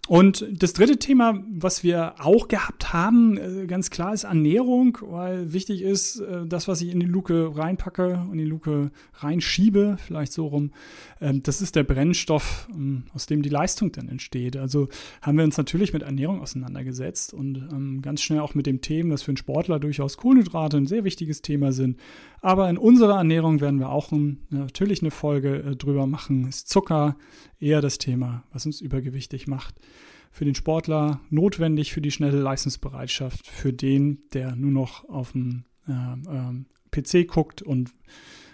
Und 0.09 0.43
das 0.51 0.73
dritte 0.73 0.97
Thema, 0.97 1.43
was 1.47 1.83
wir 1.83 2.15
auch 2.17 2.47
gehabt 2.47 2.93
haben, 2.93 3.37
äh, 3.37 3.67
ganz 3.67 3.91
klar 3.91 4.11
ist 4.11 4.23
Ernährung, 4.23 4.97
weil 5.01 5.53
wichtig 5.53 5.83
ist, 5.83 6.21
äh, 6.21 6.47
das, 6.47 6.67
was 6.67 6.81
ich 6.81 6.91
in 6.91 6.99
die 6.99 7.05
Luke 7.05 7.51
reinpacke 7.55 8.25
und 8.27 8.39
die 8.39 8.43
Luke 8.43 8.89
reinschiebe, 9.13 9.97
vielleicht 10.03 10.33
so 10.33 10.47
rum, 10.47 10.71
ähm, 11.21 11.43
das 11.43 11.61
ist 11.61 11.75
der 11.75 11.83
Brennstoff, 11.83 12.67
ähm, 12.73 13.03
aus 13.13 13.27
dem 13.27 13.43
die 13.43 13.49
Leistung 13.49 13.91
dann 13.91 14.09
entsteht. 14.09 14.57
Also 14.57 14.87
haben 15.21 15.37
wir 15.37 15.43
uns 15.43 15.59
natürlich 15.59 15.93
mit 15.93 16.01
Ernährung 16.01 16.41
auseinandergesetzt 16.41 17.31
und 17.31 17.57
ähm, 17.71 18.01
ganz 18.01 18.23
schnell 18.23 18.39
auch 18.39 18.55
mit 18.55 18.65
dem 18.65 18.81
Thema, 18.81 19.11
dass 19.11 19.21
für 19.21 19.29
einen 19.29 19.37
Sportler 19.37 19.79
durchaus 19.79 20.17
Kohlenhydrate 20.17 20.77
ein 20.77 20.87
sehr 20.87 21.03
wichtiges 21.03 21.43
Thema 21.43 21.71
sind. 21.71 21.99
Aber 22.41 22.67
in 22.67 22.79
unserer 22.79 23.17
Ernährung 23.17 23.61
werden 23.61 23.79
wir 23.79 23.89
auch 23.89 24.11
natürlich 24.49 25.03
eine 25.03 25.11
Folge 25.11 25.57
äh, 25.57 25.75
drüber 25.75 26.07
machen. 26.07 26.47
Ist 26.47 26.67
Zucker 26.67 27.15
eher 27.59 27.81
das 27.81 27.99
Thema, 27.99 28.43
was 28.51 28.65
uns 28.65 28.81
übergewichtig 28.81 29.45
macht 29.45 29.75
für 30.31 30.45
den 30.45 30.55
Sportler 30.55 31.19
notwendig 31.29 31.91
für 31.91 32.01
die 32.01 32.11
schnelle 32.11 32.39
Leistungsbereitschaft, 32.39 33.47
für 33.47 33.73
den, 33.73 34.19
der 34.33 34.55
nur 34.55 34.71
noch 34.71 35.07
auf 35.09 35.31
dem 35.33 35.65
äh, 35.87 35.91
äh, 35.91 36.53
PC 36.91 37.27
guckt 37.27 37.61
und 37.61 37.91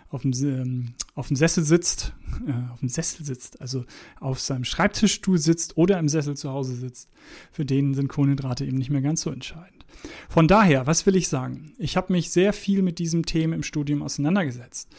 auf 0.09 0.21
dem, 0.21 0.33
ähm, 0.43 0.93
auf 1.13 1.27
dem 1.27 1.35
Sessel 1.35 1.63
sitzt, 1.63 2.13
äh, 2.47 2.71
auf 2.71 2.79
dem 2.79 2.89
Sessel 2.89 3.25
sitzt, 3.25 3.61
also 3.61 3.85
auf 4.19 4.39
seinem 4.39 4.63
Schreibtischstuhl 4.63 5.37
sitzt 5.37 5.77
oder 5.77 5.99
im 5.99 6.09
Sessel 6.09 6.37
zu 6.37 6.51
Hause 6.51 6.75
sitzt, 6.75 7.09
für 7.51 7.65
den 7.65 7.93
sind 7.93 8.07
Kohlenhydrate 8.07 8.65
eben 8.65 8.77
nicht 8.77 8.89
mehr 8.89 9.01
ganz 9.01 9.21
so 9.21 9.31
entscheidend. 9.31 9.85
Von 10.29 10.47
daher, 10.47 10.87
was 10.87 11.05
will 11.05 11.15
ich 11.15 11.27
sagen? 11.27 11.73
Ich 11.77 11.97
habe 11.97 12.13
mich 12.13 12.29
sehr 12.29 12.53
viel 12.53 12.81
mit 12.81 12.99
diesem 12.99 13.25
Thema 13.25 13.55
im 13.55 13.63
Studium 13.63 14.01
auseinandergesetzt. 14.01 14.89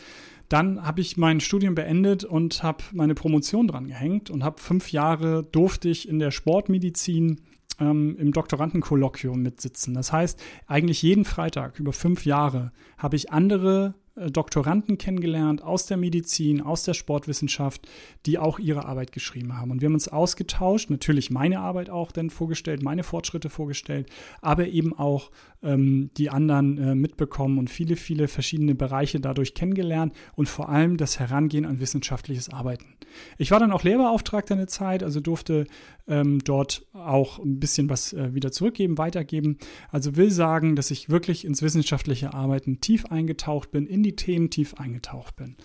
Dann 0.48 0.86
habe 0.86 1.00
ich 1.00 1.16
mein 1.16 1.40
Studium 1.40 1.74
beendet 1.74 2.24
und 2.24 2.62
habe 2.62 2.84
meine 2.92 3.14
Promotion 3.14 3.66
dran 3.66 3.88
gehängt 3.88 4.30
und 4.30 4.44
habe 4.44 4.60
fünf 4.60 4.92
Jahre 4.92 5.42
durfte 5.42 5.88
ich 5.88 6.08
in 6.08 6.18
der 6.18 6.30
Sportmedizin 6.30 7.40
ähm, 7.80 8.16
im 8.18 8.32
Doktorandenkolloquium 8.32 9.42
mitsitzen. 9.42 9.94
Das 9.94 10.12
heißt, 10.12 10.40
eigentlich 10.66 11.02
jeden 11.02 11.24
Freitag 11.24 11.78
über 11.80 11.92
fünf 11.92 12.24
Jahre 12.24 12.72
habe 12.98 13.16
ich 13.16 13.32
andere 13.32 13.94
Doktoranden 14.16 14.96
kennengelernt 14.96 15.62
aus 15.62 15.84
der 15.84 15.98
Medizin, 15.98 16.62
aus 16.62 16.84
der 16.84 16.94
Sportwissenschaft, 16.94 17.86
die 18.24 18.38
auch 18.38 18.58
ihre 18.58 18.86
Arbeit 18.86 19.12
geschrieben 19.12 19.58
haben. 19.58 19.70
Und 19.70 19.82
wir 19.82 19.86
haben 19.86 19.94
uns 19.94 20.08
ausgetauscht, 20.08 20.88
natürlich 20.88 21.30
meine 21.30 21.60
Arbeit 21.60 21.90
auch 21.90 22.12
dann 22.12 22.30
vorgestellt, 22.30 22.82
meine 22.82 23.02
Fortschritte 23.02 23.50
vorgestellt, 23.50 24.08
aber 24.40 24.68
eben 24.68 24.98
auch 24.98 25.30
ähm, 25.62 26.10
die 26.16 26.30
anderen 26.30 26.78
äh, 26.78 26.94
mitbekommen 26.94 27.58
und 27.58 27.68
viele, 27.68 27.96
viele 27.96 28.26
verschiedene 28.26 28.74
Bereiche 28.74 29.20
dadurch 29.20 29.52
kennengelernt 29.52 30.14
und 30.34 30.48
vor 30.48 30.70
allem 30.70 30.96
das 30.96 31.18
Herangehen 31.18 31.66
an 31.66 31.80
wissenschaftliches 31.80 32.48
Arbeiten. 32.48 32.96
Ich 33.38 33.50
war 33.50 33.60
dann 33.60 33.72
auch 33.72 33.82
Lehrbeauftragter 33.82 34.54
eine 34.54 34.66
Zeit, 34.66 35.02
also 35.02 35.20
durfte 35.20 35.66
ähm, 36.08 36.38
dort 36.44 36.86
auch 36.92 37.38
ein 37.38 37.58
bisschen 37.58 37.88
was 37.88 38.12
äh, 38.12 38.34
wieder 38.34 38.52
zurückgeben, 38.52 38.98
weitergeben. 38.98 39.58
Also 39.90 40.16
will 40.16 40.30
sagen, 40.30 40.76
dass 40.76 40.90
ich 40.90 41.10
wirklich 41.10 41.44
ins 41.44 41.62
wissenschaftliche 41.62 42.34
Arbeiten 42.34 42.80
tief 42.80 43.06
eingetaucht 43.06 43.70
bin, 43.70 43.86
in 43.86 44.02
die 44.02 44.16
Themen 44.16 44.50
tief 44.50 44.74
eingetaucht 44.74 45.36
bin. 45.36 45.56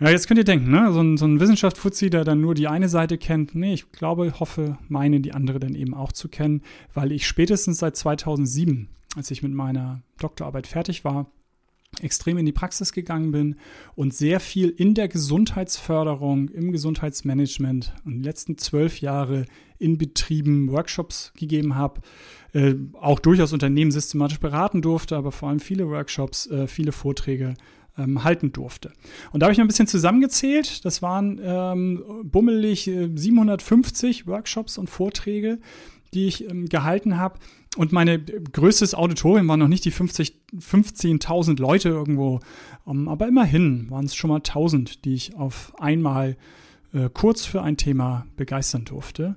Ja, 0.00 0.10
jetzt 0.10 0.26
könnt 0.26 0.38
ihr 0.38 0.44
denken, 0.44 0.70
ne? 0.70 0.92
so 0.92 1.00
ein, 1.00 1.16
so 1.16 1.26
ein 1.26 1.38
Wissenschaftsfuzzi, 1.38 2.10
der 2.10 2.24
dann 2.24 2.40
nur 2.40 2.54
die 2.54 2.66
eine 2.66 2.88
Seite 2.88 3.16
kennt. 3.18 3.54
Nee, 3.54 3.74
ich 3.74 3.92
glaube, 3.92 4.40
hoffe, 4.40 4.78
meine 4.88 5.20
die 5.20 5.32
andere 5.32 5.60
dann 5.60 5.74
eben 5.74 5.94
auch 5.94 6.12
zu 6.12 6.28
kennen, 6.28 6.62
weil 6.94 7.12
ich 7.12 7.26
spätestens 7.26 7.78
seit 7.78 7.96
2007, 7.96 8.88
als 9.16 9.30
ich 9.30 9.42
mit 9.42 9.52
meiner 9.52 10.02
Doktorarbeit 10.18 10.66
fertig 10.66 11.04
war, 11.04 11.30
extrem 12.02 12.38
in 12.38 12.46
die 12.46 12.52
Praxis 12.52 12.92
gegangen 12.92 13.32
bin 13.32 13.56
und 13.94 14.14
sehr 14.14 14.40
viel 14.40 14.68
in 14.68 14.94
der 14.94 15.08
Gesundheitsförderung, 15.08 16.48
im 16.48 16.72
Gesundheitsmanagement 16.72 17.94
und 18.04 18.18
die 18.18 18.24
letzten 18.24 18.58
zwölf 18.58 19.00
Jahre 19.00 19.46
in 19.84 19.98
Betrieben 19.98 20.70
Workshops 20.70 21.32
gegeben 21.36 21.74
habe, 21.76 22.00
äh, 22.54 22.74
auch 22.94 23.18
durchaus 23.18 23.52
Unternehmen 23.52 23.90
systematisch 23.90 24.40
beraten 24.40 24.80
durfte, 24.80 25.16
aber 25.16 25.30
vor 25.30 25.50
allem 25.50 25.60
viele 25.60 25.88
Workshops, 25.88 26.46
äh, 26.46 26.66
viele 26.66 26.92
Vorträge 26.92 27.54
ähm, 27.98 28.24
halten 28.24 28.50
durfte. 28.50 28.92
Und 29.32 29.40
da 29.40 29.46
habe 29.46 29.52
ich 29.52 29.58
noch 29.58 29.64
ein 29.64 29.68
bisschen 29.68 29.86
zusammengezählt. 29.86 30.84
Das 30.86 31.02
waren 31.02 31.38
ähm, 31.42 32.02
bummelig 32.24 32.88
äh, 32.88 33.10
750 33.14 34.26
Workshops 34.26 34.78
und 34.78 34.88
Vorträge, 34.88 35.58
die 36.14 36.26
ich 36.26 36.48
ähm, 36.48 36.66
gehalten 36.66 37.18
habe. 37.18 37.38
Und 37.76 37.92
meine 37.92 38.18
größtes 38.20 38.94
Auditorium 38.94 39.48
waren 39.48 39.60
noch 39.60 39.68
nicht 39.68 39.84
die 39.84 39.90
50, 39.90 40.40
15.000 40.58 41.60
Leute 41.60 41.90
irgendwo, 41.90 42.40
ähm, 42.86 43.08
aber 43.08 43.28
immerhin 43.28 43.90
waren 43.90 44.06
es 44.06 44.14
schon 44.14 44.30
mal 44.30 44.36
1000, 44.36 45.04
die 45.04 45.14
ich 45.14 45.34
auf 45.36 45.72
einmal 45.78 46.36
äh, 46.94 47.10
kurz 47.12 47.44
für 47.44 47.62
ein 47.62 47.76
Thema 47.76 48.26
begeistern 48.36 48.84
durfte. 48.84 49.36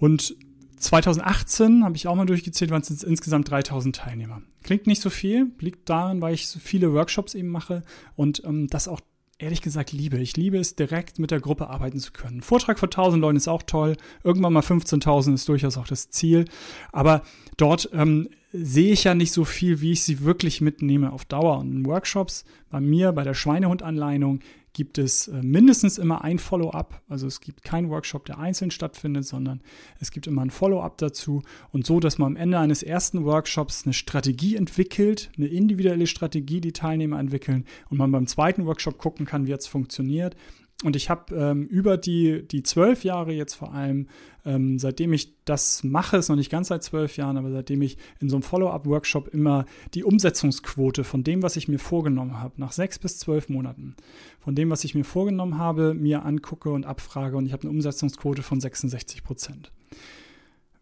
Und 0.00 0.34
2018 0.78 1.84
habe 1.84 1.94
ich 1.94 2.08
auch 2.08 2.14
mal 2.16 2.26
durchgezählt, 2.26 2.70
waren 2.70 2.80
es 2.80 3.02
insgesamt 3.02 3.50
3000 3.50 3.94
Teilnehmer. 3.94 4.42
Klingt 4.62 4.86
nicht 4.86 5.02
so 5.02 5.10
viel, 5.10 5.52
liegt 5.60 5.88
daran, 5.88 6.22
weil 6.22 6.34
ich 6.34 6.48
so 6.48 6.58
viele 6.58 6.92
Workshops 6.94 7.34
eben 7.34 7.48
mache 7.48 7.82
und 8.16 8.42
ähm, 8.44 8.66
das 8.68 8.88
auch 8.88 9.00
ehrlich 9.40 9.62
gesagt 9.62 9.92
liebe. 9.92 10.18
Ich 10.18 10.36
liebe 10.36 10.58
es, 10.58 10.76
direkt 10.76 11.18
mit 11.18 11.30
der 11.30 11.40
Gruppe 11.40 11.68
arbeiten 11.68 11.98
zu 11.98 12.12
können. 12.12 12.38
Ein 12.38 12.42
Vortrag 12.42 12.78
vor 12.78 12.88
1000 12.88 13.20
Leuten 13.20 13.36
ist 13.36 13.48
auch 13.48 13.62
toll. 13.62 13.96
Irgendwann 14.24 14.52
mal 14.52 14.62
15.000 14.62 15.34
ist 15.34 15.48
durchaus 15.48 15.76
auch 15.76 15.86
das 15.86 16.10
Ziel. 16.10 16.44
Aber 16.92 17.22
dort 17.56 17.90
ähm, 17.92 18.28
sehe 18.52 18.92
ich 18.92 19.04
ja 19.04 19.14
nicht 19.14 19.32
so 19.32 19.44
viel, 19.44 19.80
wie 19.80 19.92
ich 19.92 20.02
sie 20.02 20.22
wirklich 20.22 20.60
mitnehme 20.60 21.12
auf 21.12 21.24
Dauer. 21.24 21.58
Und 21.58 21.72
in 21.72 21.86
Workshops 21.86 22.44
bei 22.70 22.80
mir, 22.80 23.12
bei 23.12 23.24
der 23.24 23.34
Schweinehund-Anleitung, 23.34 24.40
gibt 24.72 24.98
es 24.98 25.28
äh, 25.28 25.42
mindestens 25.42 25.98
immer 25.98 26.22
ein 26.22 26.38
Follow-up. 26.38 27.02
Also 27.08 27.26
es 27.26 27.40
gibt 27.40 27.64
keinen 27.64 27.90
Workshop, 27.90 28.26
der 28.26 28.38
einzeln 28.38 28.70
stattfindet, 28.70 29.24
sondern 29.24 29.60
es 29.98 30.10
gibt 30.10 30.26
immer 30.26 30.42
ein 30.42 30.50
Follow-up 30.50 30.98
dazu. 30.98 31.42
Und 31.72 31.86
so, 31.86 32.00
dass 32.00 32.18
man 32.18 32.32
am 32.32 32.36
Ende 32.36 32.58
eines 32.58 32.82
ersten 32.82 33.24
Workshops 33.24 33.84
eine 33.84 33.94
Strategie 33.94 34.56
entwickelt, 34.56 35.30
eine 35.36 35.46
individuelle 35.46 36.06
Strategie, 36.06 36.60
die 36.60 36.72
Teilnehmer 36.72 37.18
entwickeln 37.18 37.64
und 37.88 37.98
man 37.98 38.12
beim 38.12 38.26
zweiten 38.26 38.66
Workshop 38.66 38.98
gucken 38.98 39.26
kann, 39.26 39.46
wie 39.46 39.52
es 39.52 39.66
funktioniert. 39.66 40.36
Und 40.82 40.96
ich 40.96 41.10
habe 41.10 41.34
ähm, 41.34 41.66
über 41.66 41.98
die, 41.98 42.46
die 42.46 42.62
zwölf 42.62 43.04
Jahre 43.04 43.32
jetzt 43.32 43.54
vor 43.54 43.74
allem, 43.74 44.08
ähm, 44.46 44.78
seitdem 44.78 45.12
ich 45.12 45.34
das 45.44 45.84
mache, 45.84 46.16
ist 46.16 46.30
noch 46.30 46.36
nicht 46.36 46.50
ganz 46.50 46.68
seit 46.68 46.82
zwölf 46.82 47.18
Jahren, 47.18 47.36
aber 47.36 47.50
seitdem 47.50 47.82
ich 47.82 47.98
in 48.18 48.30
so 48.30 48.36
einem 48.36 48.42
Follow-up-Workshop 48.42 49.28
immer 49.28 49.66
die 49.92 50.04
Umsetzungsquote 50.04 51.04
von 51.04 51.22
dem, 51.22 51.42
was 51.42 51.56
ich 51.56 51.68
mir 51.68 51.78
vorgenommen 51.78 52.40
habe, 52.40 52.54
nach 52.56 52.72
sechs 52.72 52.98
bis 52.98 53.18
zwölf 53.18 53.50
Monaten, 53.50 53.94
von 54.40 54.54
dem, 54.54 54.70
was 54.70 54.84
ich 54.84 54.94
mir 54.94 55.04
vorgenommen 55.04 55.58
habe, 55.58 55.92
mir 55.92 56.24
angucke 56.24 56.70
und 56.70 56.86
abfrage 56.86 57.36
und 57.36 57.44
ich 57.44 57.52
habe 57.52 57.64
eine 57.64 57.72
Umsetzungsquote 57.72 58.42
von 58.42 58.58
66 58.58 59.22
Prozent. 59.22 59.72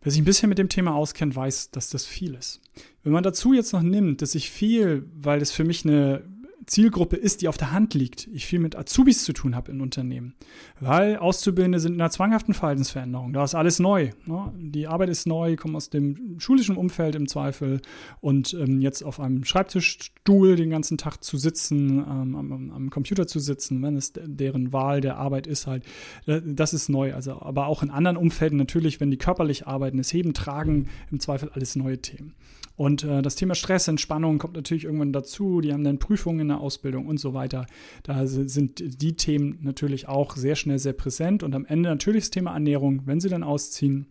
Wer 0.00 0.12
sich 0.12 0.22
ein 0.22 0.26
bisschen 0.26 0.48
mit 0.48 0.58
dem 0.58 0.68
Thema 0.68 0.94
auskennt, 0.94 1.34
weiß, 1.34 1.72
dass 1.72 1.90
das 1.90 2.06
viel 2.06 2.34
ist. 2.34 2.60
Wenn 3.02 3.12
man 3.12 3.24
dazu 3.24 3.52
jetzt 3.52 3.72
noch 3.72 3.82
nimmt, 3.82 4.22
dass 4.22 4.36
ich 4.36 4.48
viel, 4.48 5.10
weil 5.12 5.42
es 5.42 5.50
für 5.50 5.64
mich 5.64 5.84
eine 5.84 6.22
Zielgruppe 6.68 7.16
ist, 7.16 7.42
die 7.42 7.48
auf 7.48 7.56
der 7.56 7.72
Hand 7.72 7.94
liegt, 7.94 8.28
ich 8.28 8.46
viel 8.46 8.58
mit 8.58 8.76
Azubis 8.76 9.25
zu 9.25 9.32
tun 9.32 9.56
habe 9.56 9.72
in 9.72 9.80
Unternehmen. 9.80 10.34
Weil 10.80 11.16
Auszubildende 11.16 11.80
sind 11.80 11.94
in 11.94 12.00
einer 12.00 12.10
zwanghaften 12.10 12.54
Verhaltensveränderung. 12.54 13.32
Da 13.32 13.42
ist 13.42 13.54
alles 13.54 13.78
neu. 13.78 14.10
Ne? 14.26 14.52
Die 14.56 14.87
Arbeit 14.87 15.08
ist 15.08 15.26
neu, 15.26 15.56
kommen 15.56 15.76
aus 15.76 15.90
dem 15.90 16.38
schulischen 16.38 16.76
Umfeld 16.76 17.14
im 17.14 17.26
Zweifel 17.26 17.80
und 18.20 18.54
ähm, 18.54 18.80
jetzt 18.80 19.02
auf 19.02 19.18
einem 19.18 19.44
Schreibtischstuhl 19.44 20.56
den 20.56 20.70
ganzen 20.70 20.98
Tag 20.98 21.25
zu 21.25 21.38
sitzen, 21.38 21.98
ähm, 21.98 22.37
am, 22.37 22.70
am, 22.70 22.90
Computer 22.90 23.26
zu 23.26 23.40
sitzen, 23.40 23.82
wenn 23.82 23.96
es 23.96 24.12
deren 24.14 24.72
Wahl 24.72 25.00
der 25.00 25.16
Arbeit 25.16 25.46
ist 25.46 25.66
halt, 25.66 25.84
das 26.26 26.75
ist 26.75 26.88
neu. 26.88 27.14
Also, 27.14 27.40
aber 27.40 27.66
auch 27.66 27.82
in 27.82 27.90
anderen 27.90 28.16
Umfelden 28.16 28.58
natürlich, 28.58 29.00
wenn 29.00 29.10
die 29.10 29.16
körperlich 29.16 29.66
arbeiten, 29.66 29.98
das 29.98 30.12
Heben, 30.12 30.34
Tragen, 30.34 30.88
im 31.10 31.20
Zweifel 31.20 31.50
alles 31.50 31.76
neue 31.76 31.98
Themen. 31.98 32.34
Und 32.78 33.02
äh, 33.02 33.23
das 33.23 33.35
Thema 33.35 33.56
Stress, 33.56 33.88
Entspannung 33.88 34.38
kommt 34.38 34.54
natürlich 34.54 34.85
irgendwann 34.85 35.12
dazu. 35.12 35.61
Die 35.61 35.73
haben 35.73 35.82
dann 35.82 35.99
Prüfungen 35.99 36.38
in 36.38 36.49
der 36.49 36.61
Ausbildung 36.61 37.06
und 37.06 37.18
so 37.18 37.35
weiter. 37.35 37.66
Da 38.04 38.25
sind 38.28 39.02
die 39.02 39.14
Themen 39.14 39.58
natürlich 39.62 40.06
auch 40.06 40.37
sehr 40.37 40.54
schnell 40.54 40.78
sehr 40.78 40.92
präsent. 40.92 41.42
Und 41.42 41.56
am 41.56 41.66
Ende 41.66 41.88
natürlich 41.88 42.25
das 42.25 42.30
Thema 42.30 42.52
Ernährung, 42.52 43.02
wenn 43.04 43.18
sie 43.18 43.28
dann 43.28 43.42
ausziehen. 43.42 44.06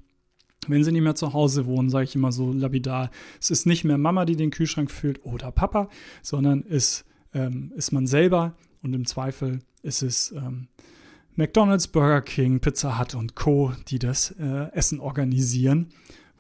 Wenn 0.68 0.84
sie 0.84 0.92
nicht 0.92 1.02
mehr 1.02 1.16
zu 1.16 1.32
Hause 1.32 1.66
wohnen, 1.66 1.90
sage 1.90 2.04
ich 2.04 2.16
immer 2.16 2.34
so 2.34 2.52
lapidar, 2.52 3.10
es 3.40 3.52
ist 3.52 3.68
nicht 3.68 3.86
mehr 3.86 3.98
Mama, 3.98 4.26
die 4.26 4.36
den 4.36 4.52
Kühlschrank 4.52 4.92
füllt 4.92 5.26
oder 5.26 5.50
Papa, 5.50 5.88
sondern 6.22 6.66
es 6.68 7.06
ähm, 7.34 7.72
ist 7.78 7.94
man 7.94 8.06
selber 8.06 8.58
und 8.82 8.94
im 8.94 9.06
Zweifel 9.06 9.60
ist 9.82 10.02
es 10.04 10.34
ähm, 10.34 10.68
McDonald's, 11.36 11.88
Burger 11.88 12.22
King, 12.22 12.60
Pizza 12.60 13.00
Hut 13.00 13.16
und 13.16 13.34
Co., 13.34 13.72
die 13.88 14.00
das 14.00 14.32
äh, 14.32 14.74
Essen 14.74 15.00
organisieren, 15.00 15.88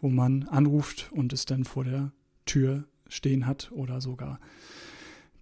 wo 0.01 0.09
man 0.09 0.43
anruft 0.49 1.09
und 1.13 1.31
es 1.31 1.45
dann 1.45 1.63
vor 1.63 1.85
der 1.85 2.11
Tür 2.47 2.85
stehen 3.07 3.45
hat 3.45 3.71
oder 3.71 4.01
sogar 4.01 4.39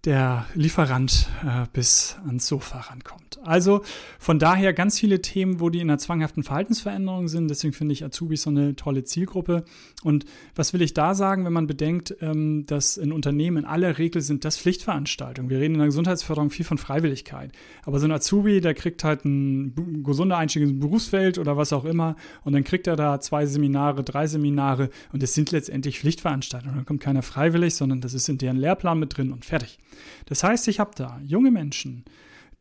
der 0.06 0.46
Lieferant 0.54 1.28
äh, 1.44 1.66
bis 1.72 2.16
ans 2.26 2.46
Sofa 2.46 2.78
rankommt. 2.78 3.38
Also 3.42 3.82
von 4.18 4.38
daher 4.38 4.72
ganz 4.72 4.98
viele 4.98 5.20
Themen, 5.20 5.60
wo 5.60 5.68
die 5.68 5.80
in 5.80 5.90
einer 5.90 5.98
zwanghaften 5.98 6.44
Verhaltensveränderung 6.44 7.28
sind. 7.28 7.48
Deswegen 7.48 7.72
finde 7.72 7.92
ich 7.92 8.04
Azubis 8.04 8.42
so 8.42 8.50
eine 8.50 8.76
tolle 8.76 9.02
Zielgruppe. 9.04 9.64
Und 10.04 10.24
was 10.54 10.72
will 10.72 10.82
ich 10.82 10.94
da 10.94 11.14
sagen, 11.14 11.44
wenn 11.44 11.52
man 11.52 11.66
bedenkt, 11.66 12.16
ähm, 12.20 12.64
dass 12.66 12.96
in 12.96 13.12
Unternehmen 13.12 13.58
in 13.58 13.64
aller 13.64 13.98
Regel 13.98 14.22
sind 14.22 14.44
das 14.44 14.56
Pflichtveranstaltungen. 14.56 15.50
Wir 15.50 15.58
reden 15.58 15.74
in 15.74 15.80
der 15.80 15.88
Gesundheitsförderung 15.88 16.50
viel 16.50 16.64
von 16.64 16.78
Freiwilligkeit. 16.78 17.50
Aber 17.84 17.98
so 17.98 18.06
ein 18.06 18.12
Azubi, 18.12 18.60
der 18.60 18.74
kriegt 18.74 19.02
halt 19.02 19.24
ein 19.24 20.02
gesunder 20.04 20.38
Einstieg 20.38 20.62
ins 20.62 20.78
Berufsfeld 20.78 21.38
oder 21.38 21.56
was 21.56 21.72
auch 21.72 21.84
immer. 21.84 22.14
Und 22.44 22.52
dann 22.52 22.62
kriegt 22.62 22.86
er 22.86 22.94
da 22.94 23.20
zwei 23.20 23.46
Seminare, 23.46 24.04
drei 24.04 24.28
Seminare. 24.28 24.90
Und 25.12 25.22
das 25.22 25.34
sind 25.34 25.50
letztendlich 25.50 25.98
Pflichtveranstaltungen. 25.98 26.78
Da 26.78 26.84
kommt 26.84 27.00
keiner 27.00 27.22
freiwillig, 27.22 27.74
sondern 27.74 28.00
das 28.00 28.14
ist 28.14 28.28
in 28.28 28.38
deren 28.38 28.56
Lehrplan 28.56 29.00
mit 29.00 29.16
drin 29.16 29.32
und 29.32 29.44
fertig. 29.44 29.78
Das 30.26 30.42
heißt, 30.42 30.68
ich 30.68 30.80
habe 30.80 30.92
da 30.94 31.20
junge 31.22 31.50
Menschen, 31.50 32.04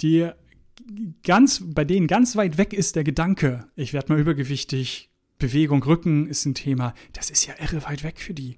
die 0.02 0.30
ganz, 1.24 1.62
bei 1.64 1.86
denen 1.86 2.08
ganz 2.08 2.36
weit 2.36 2.58
weg 2.58 2.74
ist 2.74 2.96
der 2.96 3.04
Gedanke, 3.04 3.68
ich 3.76 3.94
werde 3.94 4.14
mal 4.14 4.20
übergewichtig, 4.20 5.10
Bewegung, 5.38 5.84
Rücken 5.84 6.28
ist 6.28 6.46
ein 6.46 6.56
Thema. 6.56 6.94
Das 7.14 7.30
ist 7.30 7.46
ja 7.46 7.56
irre 7.60 7.84
weit 7.84 8.04
weg 8.04 8.20
für 8.20 8.34
die. 8.34 8.58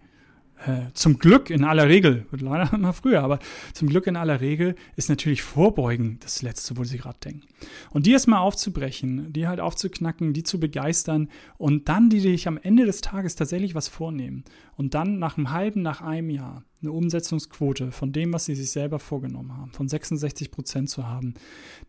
Äh, 0.66 0.92
zum 0.94 1.20
Glück 1.20 1.52
in 1.52 1.64
aller 1.64 1.88
Regel, 1.88 2.26
wird 2.32 2.42
leider 2.42 2.74
immer 2.74 2.94
früher, 2.94 3.22
aber 3.22 3.40
zum 3.74 3.88
Glück 3.90 4.08
in 4.08 4.16
aller 4.16 4.42
Regel 4.42 4.76
ist 4.96 5.10
natürlich 5.10 5.44
Vorbeugen 5.44 6.18
das 6.22 6.42
Letzte, 6.42 6.78
wo 6.78 6.84
sie 6.84 6.98
gerade 6.98 7.20
denken. 7.24 7.48
Und 7.92 8.08
die 8.08 8.12
erstmal 8.12 8.40
aufzubrechen, 8.40 9.32
die 9.34 9.48
halt 9.48 9.60
aufzuknacken, 9.60 10.34
die 10.34 10.44
zu 10.44 10.60
begeistern 10.60 11.30
und 11.58 11.90
dann 11.90 12.10
die 12.10 12.20
sich 12.20 12.48
am 12.48 12.58
Ende 12.58 12.86
des 12.86 13.02
Tages 13.02 13.36
tatsächlich 13.36 13.76
was 13.76 13.88
vornehmen 13.88 14.46
und 14.76 14.96
dann 14.96 15.20
nach 15.20 15.38
einem 15.38 15.52
halben, 15.52 15.84
nach 15.84 16.02
einem 16.02 16.32
Jahr 16.32 16.64
eine 16.82 16.92
Umsetzungsquote 16.92 17.92
von 17.92 18.12
dem, 18.12 18.34
was 18.34 18.46
sie 18.46 18.56
sich 18.56 18.72
selber 18.72 18.98
vorgenommen 18.98 19.56
haben, 19.56 19.74
von 19.74 19.88
66 19.88 20.50
Prozent 20.50 20.90
zu 20.90 21.08
haben, 21.08 21.36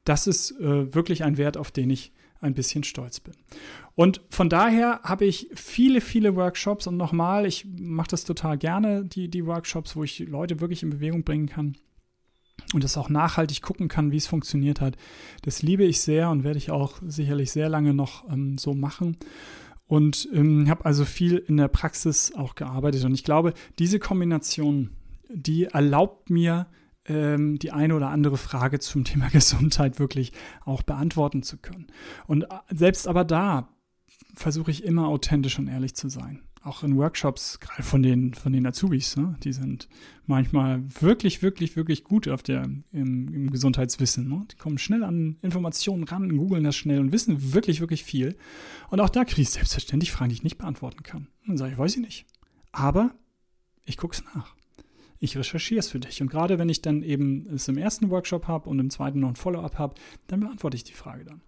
das 0.04 0.26
ist 0.26 0.52
äh, 0.60 0.94
wirklich 0.94 1.24
ein 1.24 1.38
Wert, 1.38 1.56
auf 1.56 1.70
den 1.70 1.88
ich 1.88 2.12
ein 2.40 2.54
bisschen 2.54 2.84
stolz 2.84 3.20
bin. 3.20 3.34
Und 3.94 4.20
von 4.30 4.48
daher 4.48 5.00
habe 5.02 5.24
ich 5.24 5.48
viele, 5.54 6.00
viele 6.00 6.36
Workshops 6.36 6.86
und 6.86 6.96
nochmal, 6.96 7.46
ich 7.46 7.66
mache 7.78 8.08
das 8.08 8.24
total 8.24 8.56
gerne, 8.58 9.04
die, 9.04 9.28
die 9.28 9.46
Workshops, 9.46 9.96
wo 9.96 10.04
ich 10.04 10.20
Leute 10.20 10.60
wirklich 10.60 10.82
in 10.82 10.90
Bewegung 10.90 11.24
bringen 11.24 11.48
kann 11.48 11.76
und 12.74 12.84
das 12.84 12.96
auch 12.96 13.08
nachhaltig 13.08 13.62
gucken 13.62 13.88
kann, 13.88 14.12
wie 14.12 14.16
es 14.16 14.26
funktioniert 14.26 14.80
hat. 14.80 14.96
Das 15.42 15.62
liebe 15.62 15.84
ich 15.84 16.00
sehr 16.00 16.30
und 16.30 16.44
werde 16.44 16.58
ich 16.58 16.70
auch 16.70 16.98
sicherlich 17.04 17.50
sehr 17.50 17.68
lange 17.68 17.94
noch 17.94 18.28
ähm, 18.30 18.58
so 18.58 18.74
machen. 18.74 19.16
Und 19.86 20.28
ähm, 20.34 20.68
habe 20.68 20.84
also 20.84 21.06
viel 21.06 21.38
in 21.38 21.56
der 21.56 21.68
Praxis 21.68 22.32
auch 22.34 22.54
gearbeitet. 22.54 23.04
Und 23.04 23.14
ich 23.14 23.24
glaube, 23.24 23.54
diese 23.78 23.98
Kombination, 23.98 24.90
die 25.30 25.64
erlaubt 25.64 26.28
mir, 26.28 26.66
ähm, 27.08 27.58
die 27.58 27.72
eine 27.72 27.94
oder 27.94 28.10
andere 28.10 28.36
Frage 28.36 28.78
zum 28.78 29.04
Thema 29.04 29.28
Gesundheit 29.32 29.98
wirklich 29.98 30.32
auch 30.64 30.82
beantworten 30.82 31.42
zu 31.42 31.56
können. 31.56 31.86
Und 32.26 32.44
äh, 32.44 32.46
selbst 32.70 33.08
aber 33.08 33.24
da 33.24 33.68
versuche 34.34 34.70
ich 34.70 34.84
immer 34.84 35.08
authentisch 35.08 35.58
und 35.58 35.68
ehrlich 35.68 35.94
zu 35.94 36.08
sein. 36.08 36.42
Auch 36.62 36.82
in 36.82 36.96
Workshops, 36.96 37.60
gerade 37.60 37.82
von 37.82 38.02
den, 38.02 38.34
von 38.34 38.52
den 38.52 38.66
Azubis, 38.66 39.16
ne? 39.16 39.36
die 39.44 39.52
sind 39.52 39.88
manchmal 40.26 40.82
wirklich, 41.00 41.40
wirklich, 41.40 41.76
wirklich 41.76 42.02
gut 42.04 42.28
auf 42.28 42.42
der, 42.42 42.64
im, 42.64 43.32
im 43.32 43.50
Gesundheitswissen. 43.50 44.28
Ne? 44.28 44.44
Die 44.50 44.56
kommen 44.56 44.76
schnell 44.76 45.04
an 45.04 45.36
Informationen 45.40 46.04
ran, 46.04 46.36
googeln 46.36 46.64
das 46.64 46.76
schnell 46.76 46.98
und 46.98 47.12
wissen 47.12 47.54
wirklich, 47.54 47.80
wirklich 47.80 48.02
viel. 48.02 48.36
Und 48.90 49.00
auch 49.00 49.08
da 49.08 49.24
kriege 49.24 49.42
ich 49.42 49.50
selbstverständlich 49.50 50.10
Fragen, 50.10 50.30
die 50.30 50.34
ich 50.34 50.42
nicht 50.42 50.58
beantworten 50.58 51.04
kann. 51.04 51.28
Dann 51.46 51.56
sage 51.56 51.72
ich, 51.72 51.78
weiß 51.78 51.96
ich 51.96 52.02
nicht. 52.02 52.26
Aber 52.72 53.14
ich 53.84 53.96
gucke 53.96 54.16
es 54.16 54.24
nach 54.34 54.57
ich 55.20 55.36
recherchiere 55.36 55.80
es 55.80 55.88
für 55.88 55.98
dich. 55.98 56.20
Und 56.22 56.30
gerade 56.30 56.58
wenn 56.58 56.68
ich 56.68 56.82
dann 56.82 57.02
eben 57.02 57.46
es 57.52 57.68
im 57.68 57.78
ersten 57.78 58.10
Workshop 58.10 58.46
habe 58.46 58.68
und 58.68 58.78
im 58.78 58.90
zweiten 58.90 59.20
noch 59.20 59.28
ein 59.28 59.36
Follow-up 59.36 59.78
habe, 59.78 59.94
dann 60.26 60.40
beantworte 60.40 60.76
ich 60.76 60.84
die 60.84 60.92
Frage 60.92 61.24
dann. 61.24 61.40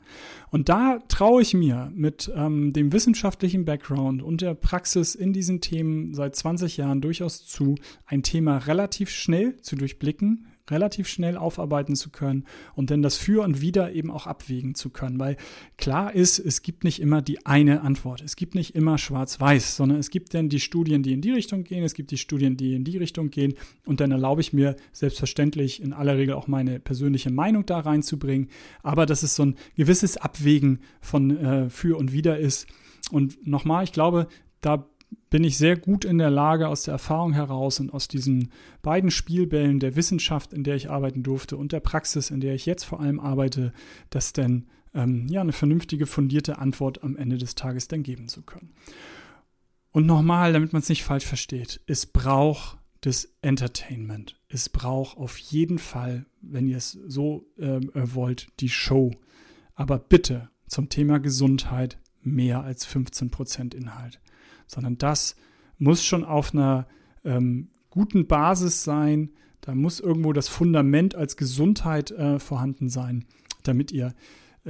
Und 0.51 0.69
da 0.69 0.99
traue 1.09 1.43
ich 1.43 1.55
mir 1.55 1.93
mit 1.95 2.31
ähm, 2.35 2.73
dem 2.73 2.93
wissenschaftlichen 2.93 3.65
Background 3.65 4.23
und 4.23 4.41
der 4.41 4.55
Praxis 4.55 5.15
in 5.15 5.33
diesen 5.33 5.61
Themen 5.61 6.15
seit 6.15 6.35
20 6.35 6.77
Jahren 6.77 7.01
durchaus 7.01 7.47
zu, 7.47 7.77
ein 8.07 8.23
Thema 8.23 8.59
relativ 8.59 9.11
schnell 9.11 9.57
zu 9.61 9.77
durchblicken, 9.77 10.47
relativ 10.71 11.09
schnell 11.09 11.37
aufarbeiten 11.37 11.97
zu 11.97 12.11
können 12.11 12.45
und 12.75 12.91
dann 12.91 13.03
das 13.03 13.17
Für 13.17 13.43
und 13.43 13.61
Wider 13.61 13.93
eben 13.93 14.11
auch 14.11 14.27
abwägen 14.27 14.75
zu 14.75 14.91
können. 14.91 15.19
Weil 15.19 15.37
klar 15.77 16.15
ist, 16.15 16.39
es 16.39 16.63
gibt 16.63 16.85
nicht 16.85 17.01
immer 17.01 17.23
die 17.23 17.47
eine 17.47 17.83
Antwort. 17.83 18.21
Es 18.23 18.37
gibt 18.37 18.55
nicht 18.55 18.75
immer 18.75 18.99
schwarz-weiß, 18.99 19.77
sondern 19.77 19.99
es 19.99 20.11
gibt 20.11 20.35
dann 20.35 20.49
die 20.49 20.61
Studien, 20.61 21.03
die 21.03 21.13
in 21.13 21.21
die 21.21 21.33
Richtung 21.33 21.65
gehen, 21.65 21.85
es 21.85 21.95
gibt 21.95 22.11
die 22.11 22.19
Studien, 22.19 22.57
die 22.57 22.75
in 22.75 22.85
die 22.85 22.97
Richtung 22.97 23.31
gehen 23.31 23.55
und 23.85 24.01
dann 24.01 24.11
erlaube 24.11 24.41
ich 24.41 24.53
mir 24.53 24.77
selbstverständlich 24.93 25.83
in 25.83 25.93
aller 25.93 26.17
Regel 26.17 26.35
auch 26.35 26.49
meine 26.49 26.81
persönliche 26.81 27.31
Meinung 27.31 27.67
da 27.67 27.81
reinzubringen. 27.81 28.49
Aber 28.83 29.07
dass 29.07 29.23
es 29.23 29.35
so 29.35 29.45
ein 29.45 29.57
gewisses 29.77 30.17
Abwägen 30.17 30.81
von 31.01 31.37
äh, 31.37 31.71
Für 31.71 31.99
und 31.99 32.13
Wider 32.13 32.39
ist. 32.39 32.67
Und 33.11 33.47
nochmal, 33.47 33.85
ich 33.85 33.93
glaube, 33.93 34.29
da 34.61 34.89
bin 35.31 35.45
ich 35.45 35.57
sehr 35.57 35.77
gut 35.77 36.05
in 36.05 36.19
der 36.19 36.31
Lage, 36.31 36.69
aus 36.69 36.83
der 36.83 36.93
Erfahrung 36.93 37.33
heraus 37.33 37.81
und 37.81 37.93
aus 37.93 38.09
diesen 38.09 38.51
beiden 38.83 39.11
Spielbällen 39.11 39.79
der 39.79 39.97
Wissenschaft, 39.97 40.53
in 40.53 40.65
der 40.65 40.75
ich 40.75 40.91
arbeiten 40.91 41.23
durfte, 41.23 41.57
und 41.57 41.73
der 41.73 41.81
Praxis, 41.81 42.31
in 42.31 42.41
der 42.41 42.55
ich 42.55 42.67
jetzt 42.67 42.85
vor 42.85 43.01
allem 43.01 43.21
arbeite, 43.21 43.73
das 44.11 44.33
dann 44.33 44.67
ähm, 44.93 45.29
ja 45.29 45.41
eine 45.41 45.53
vernünftige, 45.53 46.07
fundierte 46.07 46.59
Antwort 46.59 47.05
am 47.05 47.17
Ende 47.17 47.39
des 47.39 47.55
Tages 47.55 47.87
dann 47.89 48.03
geben 48.03 48.29
zu 48.29 48.43
können. 48.43 48.75
Und 49.93 50.07
nochmal, 50.07 50.53
damit 50.53 50.73
man 50.73 50.83
es 50.83 50.89
nicht 50.89 51.05
falsch 51.05 51.27
versteht, 51.27 51.81
es 51.87 52.07
braucht 52.07 52.79
das 53.01 53.33
Entertainment. 53.41 54.39
Es 54.49 54.69
braucht 54.69 55.17
auf 55.17 55.39
jeden 55.39 55.79
Fall, 55.79 56.27
wenn 56.43 56.69
ihr 56.69 56.77
es 56.77 56.93
so 57.07 57.47
ähm, 57.59 57.91
äh, 57.95 58.15
wollt, 58.15 58.49
die 58.61 58.69
Show. 58.69 59.13
Aber 59.75 59.99
bitte 59.99 60.51
zum 60.67 60.89
Thema 60.89 61.19
Gesundheit 61.19 61.99
mehr 62.23 62.63
als 62.63 62.87
15% 62.87 63.75
Inhalt 63.75 64.21
sondern 64.71 64.99
das 64.99 65.35
muss 65.79 66.05
schon 66.05 66.25
auf 66.25 66.55
einer 66.55 66.87
ähm, 67.25 67.69
guten 67.91 68.27
Basis 68.27 68.85
sein. 68.85 69.31
Da 69.61 69.75
muss 69.75 70.01
irgendwo 70.01 70.33
das 70.33 70.49
Fundament 70.49 71.15
als 71.15 71.37
Gesundheit 71.37 72.13
äh, 72.13 72.39
vorhanden 72.39 72.89
sein, 72.89 73.25
damit 73.65 73.91
ihr 73.93 74.15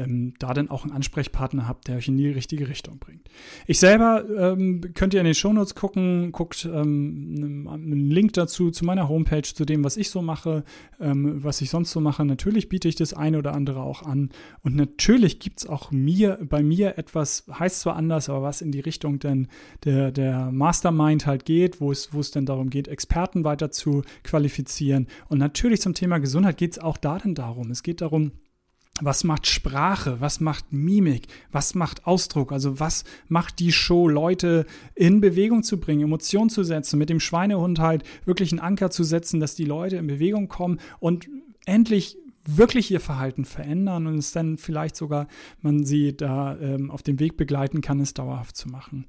ähm, 0.00 0.34
da 0.38 0.54
dann 0.54 0.70
auch 0.70 0.84
einen 0.84 0.92
Ansprechpartner 0.92 1.68
habt, 1.68 1.88
der 1.88 1.96
euch 1.96 2.08
in 2.08 2.16
die 2.16 2.28
richtige 2.28 2.68
Richtung 2.68 2.98
bringt. 2.98 3.28
Ich 3.66 3.78
selber 3.78 4.24
ähm, 4.36 4.80
könnt 4.94 5.14
ihr 5.14 5.20
in 5.20 5.26
den 5.26 5.34
Shownotes 5.34 5.74
gucken, 5.74 6.32
guckt 6.32 6.64
ähm, 6.64 7.68
einen 7.70 8.10
Link 8.10 8.32
dazu 8.32 8.70
zu 8.70 8.84
meiner 8.84 9.08
Homepage, 9.08 9.42
zu 9.42 9.64
dem, 9.64 9.84
was 9.84 9.96
ich 9.96 10.10
so 10.10 10.22
mache, 10.22 10.64
ähm, 11.00 11.42
was 11.42 11.60
ich 11.60 11.70
sonst 11.70 11.90
so 11.90 12.00
mache. 12.00 12.24
Natürlich 12.24 12.68
biete 12.68 12.88
ich 12.88 12.96
das 12.96 13.14
eine 13.14 13.38
oder 13.38 13.54
andere 13.54 13.82
auch 13.82 14.02
an. 14.02 14.30
Und 14.62 14.76
natürlich 14.76 15.38
gibt 15.38 15.60
es 15.60 15.66
auch 15.66 15.90
mir, 15.90 16.38
bei 16.42 16.62
mir 16.62 16.98
etwas, 16.98 17.44
heißt 17.50 17.80
zwar 17.80 17.96
anders, 17.96 18.28
aber 18.28 18.42
was 18.42 18.62
in 18.62 18.72
die 18.72 18.80
Richtung 18.80 19.18
denn 19.18 19.48
der, 19.84 20.10
der 20.12 20.50
Mastermind 20.50 21.26
halt 21.26 21.44
geht, 21.44 21.80
wo 21.80 21.92
es, 21.92 22.12
wo 22.12 22.20
es 22.20 22.30
denn 22.30 22.46
darum 22.46 22.70
geht, 22.70 22.88
Experten 22.88 23.44
weiter 23.44 23.70
zu 23.70 24.02
qualifizieren. 24.24 25.06
Und 25.28 25.38
natürlich 25.38 25.80
zum 25.80 25.94
Thema 25.94 26.18
Gesundheit 26.18 26.56
geht 26.56 26.72
es 26.72 26.78
auch 26.78 26.96
da 26.96 27.18
denn 27.18 27.34
darum. 27.34 27.70
Es 27.70 27.82
geht 27.82 28.00
darum, 28.00 28.32
was 29.00 29.24
macht 29.24 29.46
Sprache, 29.46 30.20
was 30.20 30.40
macht 30.40 30.72
Mimik, 30.72 31.26
was 31.52 31.74
macht 31.74 32.06
Ausdruck, 32.06 32.52
also 32.52 32.80
was 32.80 33.04
macht 33.28 33.58
die 33.58 33.72
Show, 33.72 34.08
Leute 34.08 34.66
in 34.94 35.20
Bewegung 35.20 35.62
zu 35.62 35.78
bringen, 35.78 36.02
Emotionen 36.02 36.50
zu 36.50 36.62
setzen, 36.64 36.98
mit 36.98 37.10
dem 37.10 37.20
Schweinehund 37.20 37.78
halt 37.78 38.04
wirklich 38.24 38.52
einen 38.52 38.60
Anker 38.60 38.90
zu 38.90 39.04
setzen, 39.04 39.40
dass 39.40 39.54
die 39.54 39.64
Leute 39.64 39.96
in 39.96 40.06
Bewegung 40.06 40.48
kommen 40.48 40.80
und 40.98 41.28
endlich 41.66 42.16
wirklich 42.46 42.90
ihr 42.90 43.00
Verhalten 43.00 43.44
verändern 43.44 44.06
und 44.06 44.18
es 44.18 44.32
dann 44.32 44.56
vielleicht 44.56 44.96
sogar 44.96 45.28
man 45.60 45.84
sie 45.84 46.16
da 46.16 46.56
ähm, 46.58 46.90
auf 46.90 47.02
dem 47.02 47.20
Weg 47.20 47.36
begleiten 47.36 47.80
kann, 47.80 48.00
es 48.00 48.14
dauerhaft 48.14 48.56
zu 48.56 48.68
machen. 48.68 49.04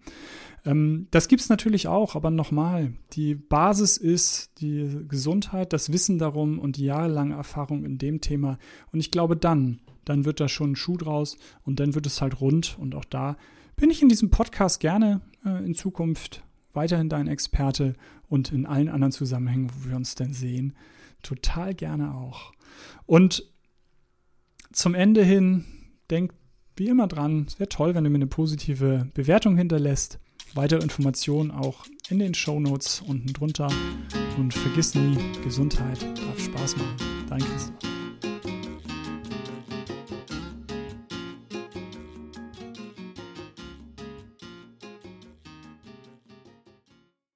Ähm, 0.65 1.08
das 1.12 1.28
gibt 1.28 1.41
es 1.41 1.50
natürlich 1.50 1.88
auch, 1.88 2.15
aber 2.15 2.32
nochmal, 2.32 2.93
die 3.13 3.36
Basis 3.36 3.97
ist 3.97 4.62
die 4.62 5.06
Gesundheit, 5.08 5.74
das 5.74 5.91
Wissen 5.91 6.19
darum 6.19 6.60
und 6.60 6.78
die 6.78 6.86
jahrelange 6.86 7.36
Erfahrung 7.36 7.84
in 7.84 7.97
dem 7.97 8.21
Thema. 8.21 8.58
Und 8.91 9.00
ich 9.00 9.12
glaube 9.12 9.36
dann, 9.36 9.80
dann 10.06 10.26
wird 10.26 10.39
da 10.39 10.47
schon 10.47 10.71
ein 10.71 10.76
Schuh 10.76 10.97
draus 10.97 11.38
und 11.63 11.80
dann 11.80 11.95
wird 11.95 12.06
es 12.06 12.21
halt 12.21 12.41
rund. 12.41 12.78
Und 12.80 12.95
auch 12.95 13.06
da 13.06 13.38
bin 13.76 13.89
ich 13.89 14.02
in 14.02 14.10
diesem 14.10 14.30
Podcast 14.30 14.80
gerne 14.80 15.21
äh, 15.45 15.63
in 15.65 15.76
Zukunft 15.76 16.43
weiterhin 16.74 17.10
dein 17.10 17.28
Experte 17.28 17.95
und 18.28 18.52
in 18.52 18.65
allen 18.65 18.89
anderen 18.89 19.12
Zusammenhängen, 19.12 19.69
wo 19.69 19.89
wir 19.89 19.95
uns 19.95 20.15
denn 20.15 20.34
sehen, 20.34 20.74
total 21.21 21.74
gerne 21.74 22.15
auch. 22.15 22.54
Und 23.06 23.45
zum 24.71 24.95
Ende 24.95 25.24
hin, 25.24 25.65
denk 26.10 26.34
wie 26.78 26.88
immer 26.88 27.08
dran, 27.08 27.45
es 27.47 27.60
wäre 27.60 27.69
toll, 27.69 27.93
wenn 27.93 28.04
du 28.04 28.10
mir 28.10 28.17
eine 28.17 28.28
positive 28.28 29.10
Bewertung 29.13 29.58
hinterlässt. 29.58 30.19
Weitere 30.53 30.81
Informationen 30.81 31.51
auch 31.51 31.85
in 32.09 32.19
den 32.19 32.33
Show 32.33 32.59
Notes 32.59 33.01
unten 33.07 33.31
drunter. 33.31 33.69
Und 34.37 34.53
vergiss 34.53 34.95
nie, 34.95 35.17
Gesundheit 35.43 36.01
darf 36.01 36.39
Spaß 36.39 36.77
machen. 36.77 37.25
Dein 37.29 37.39
Christoph. 37.39 37.90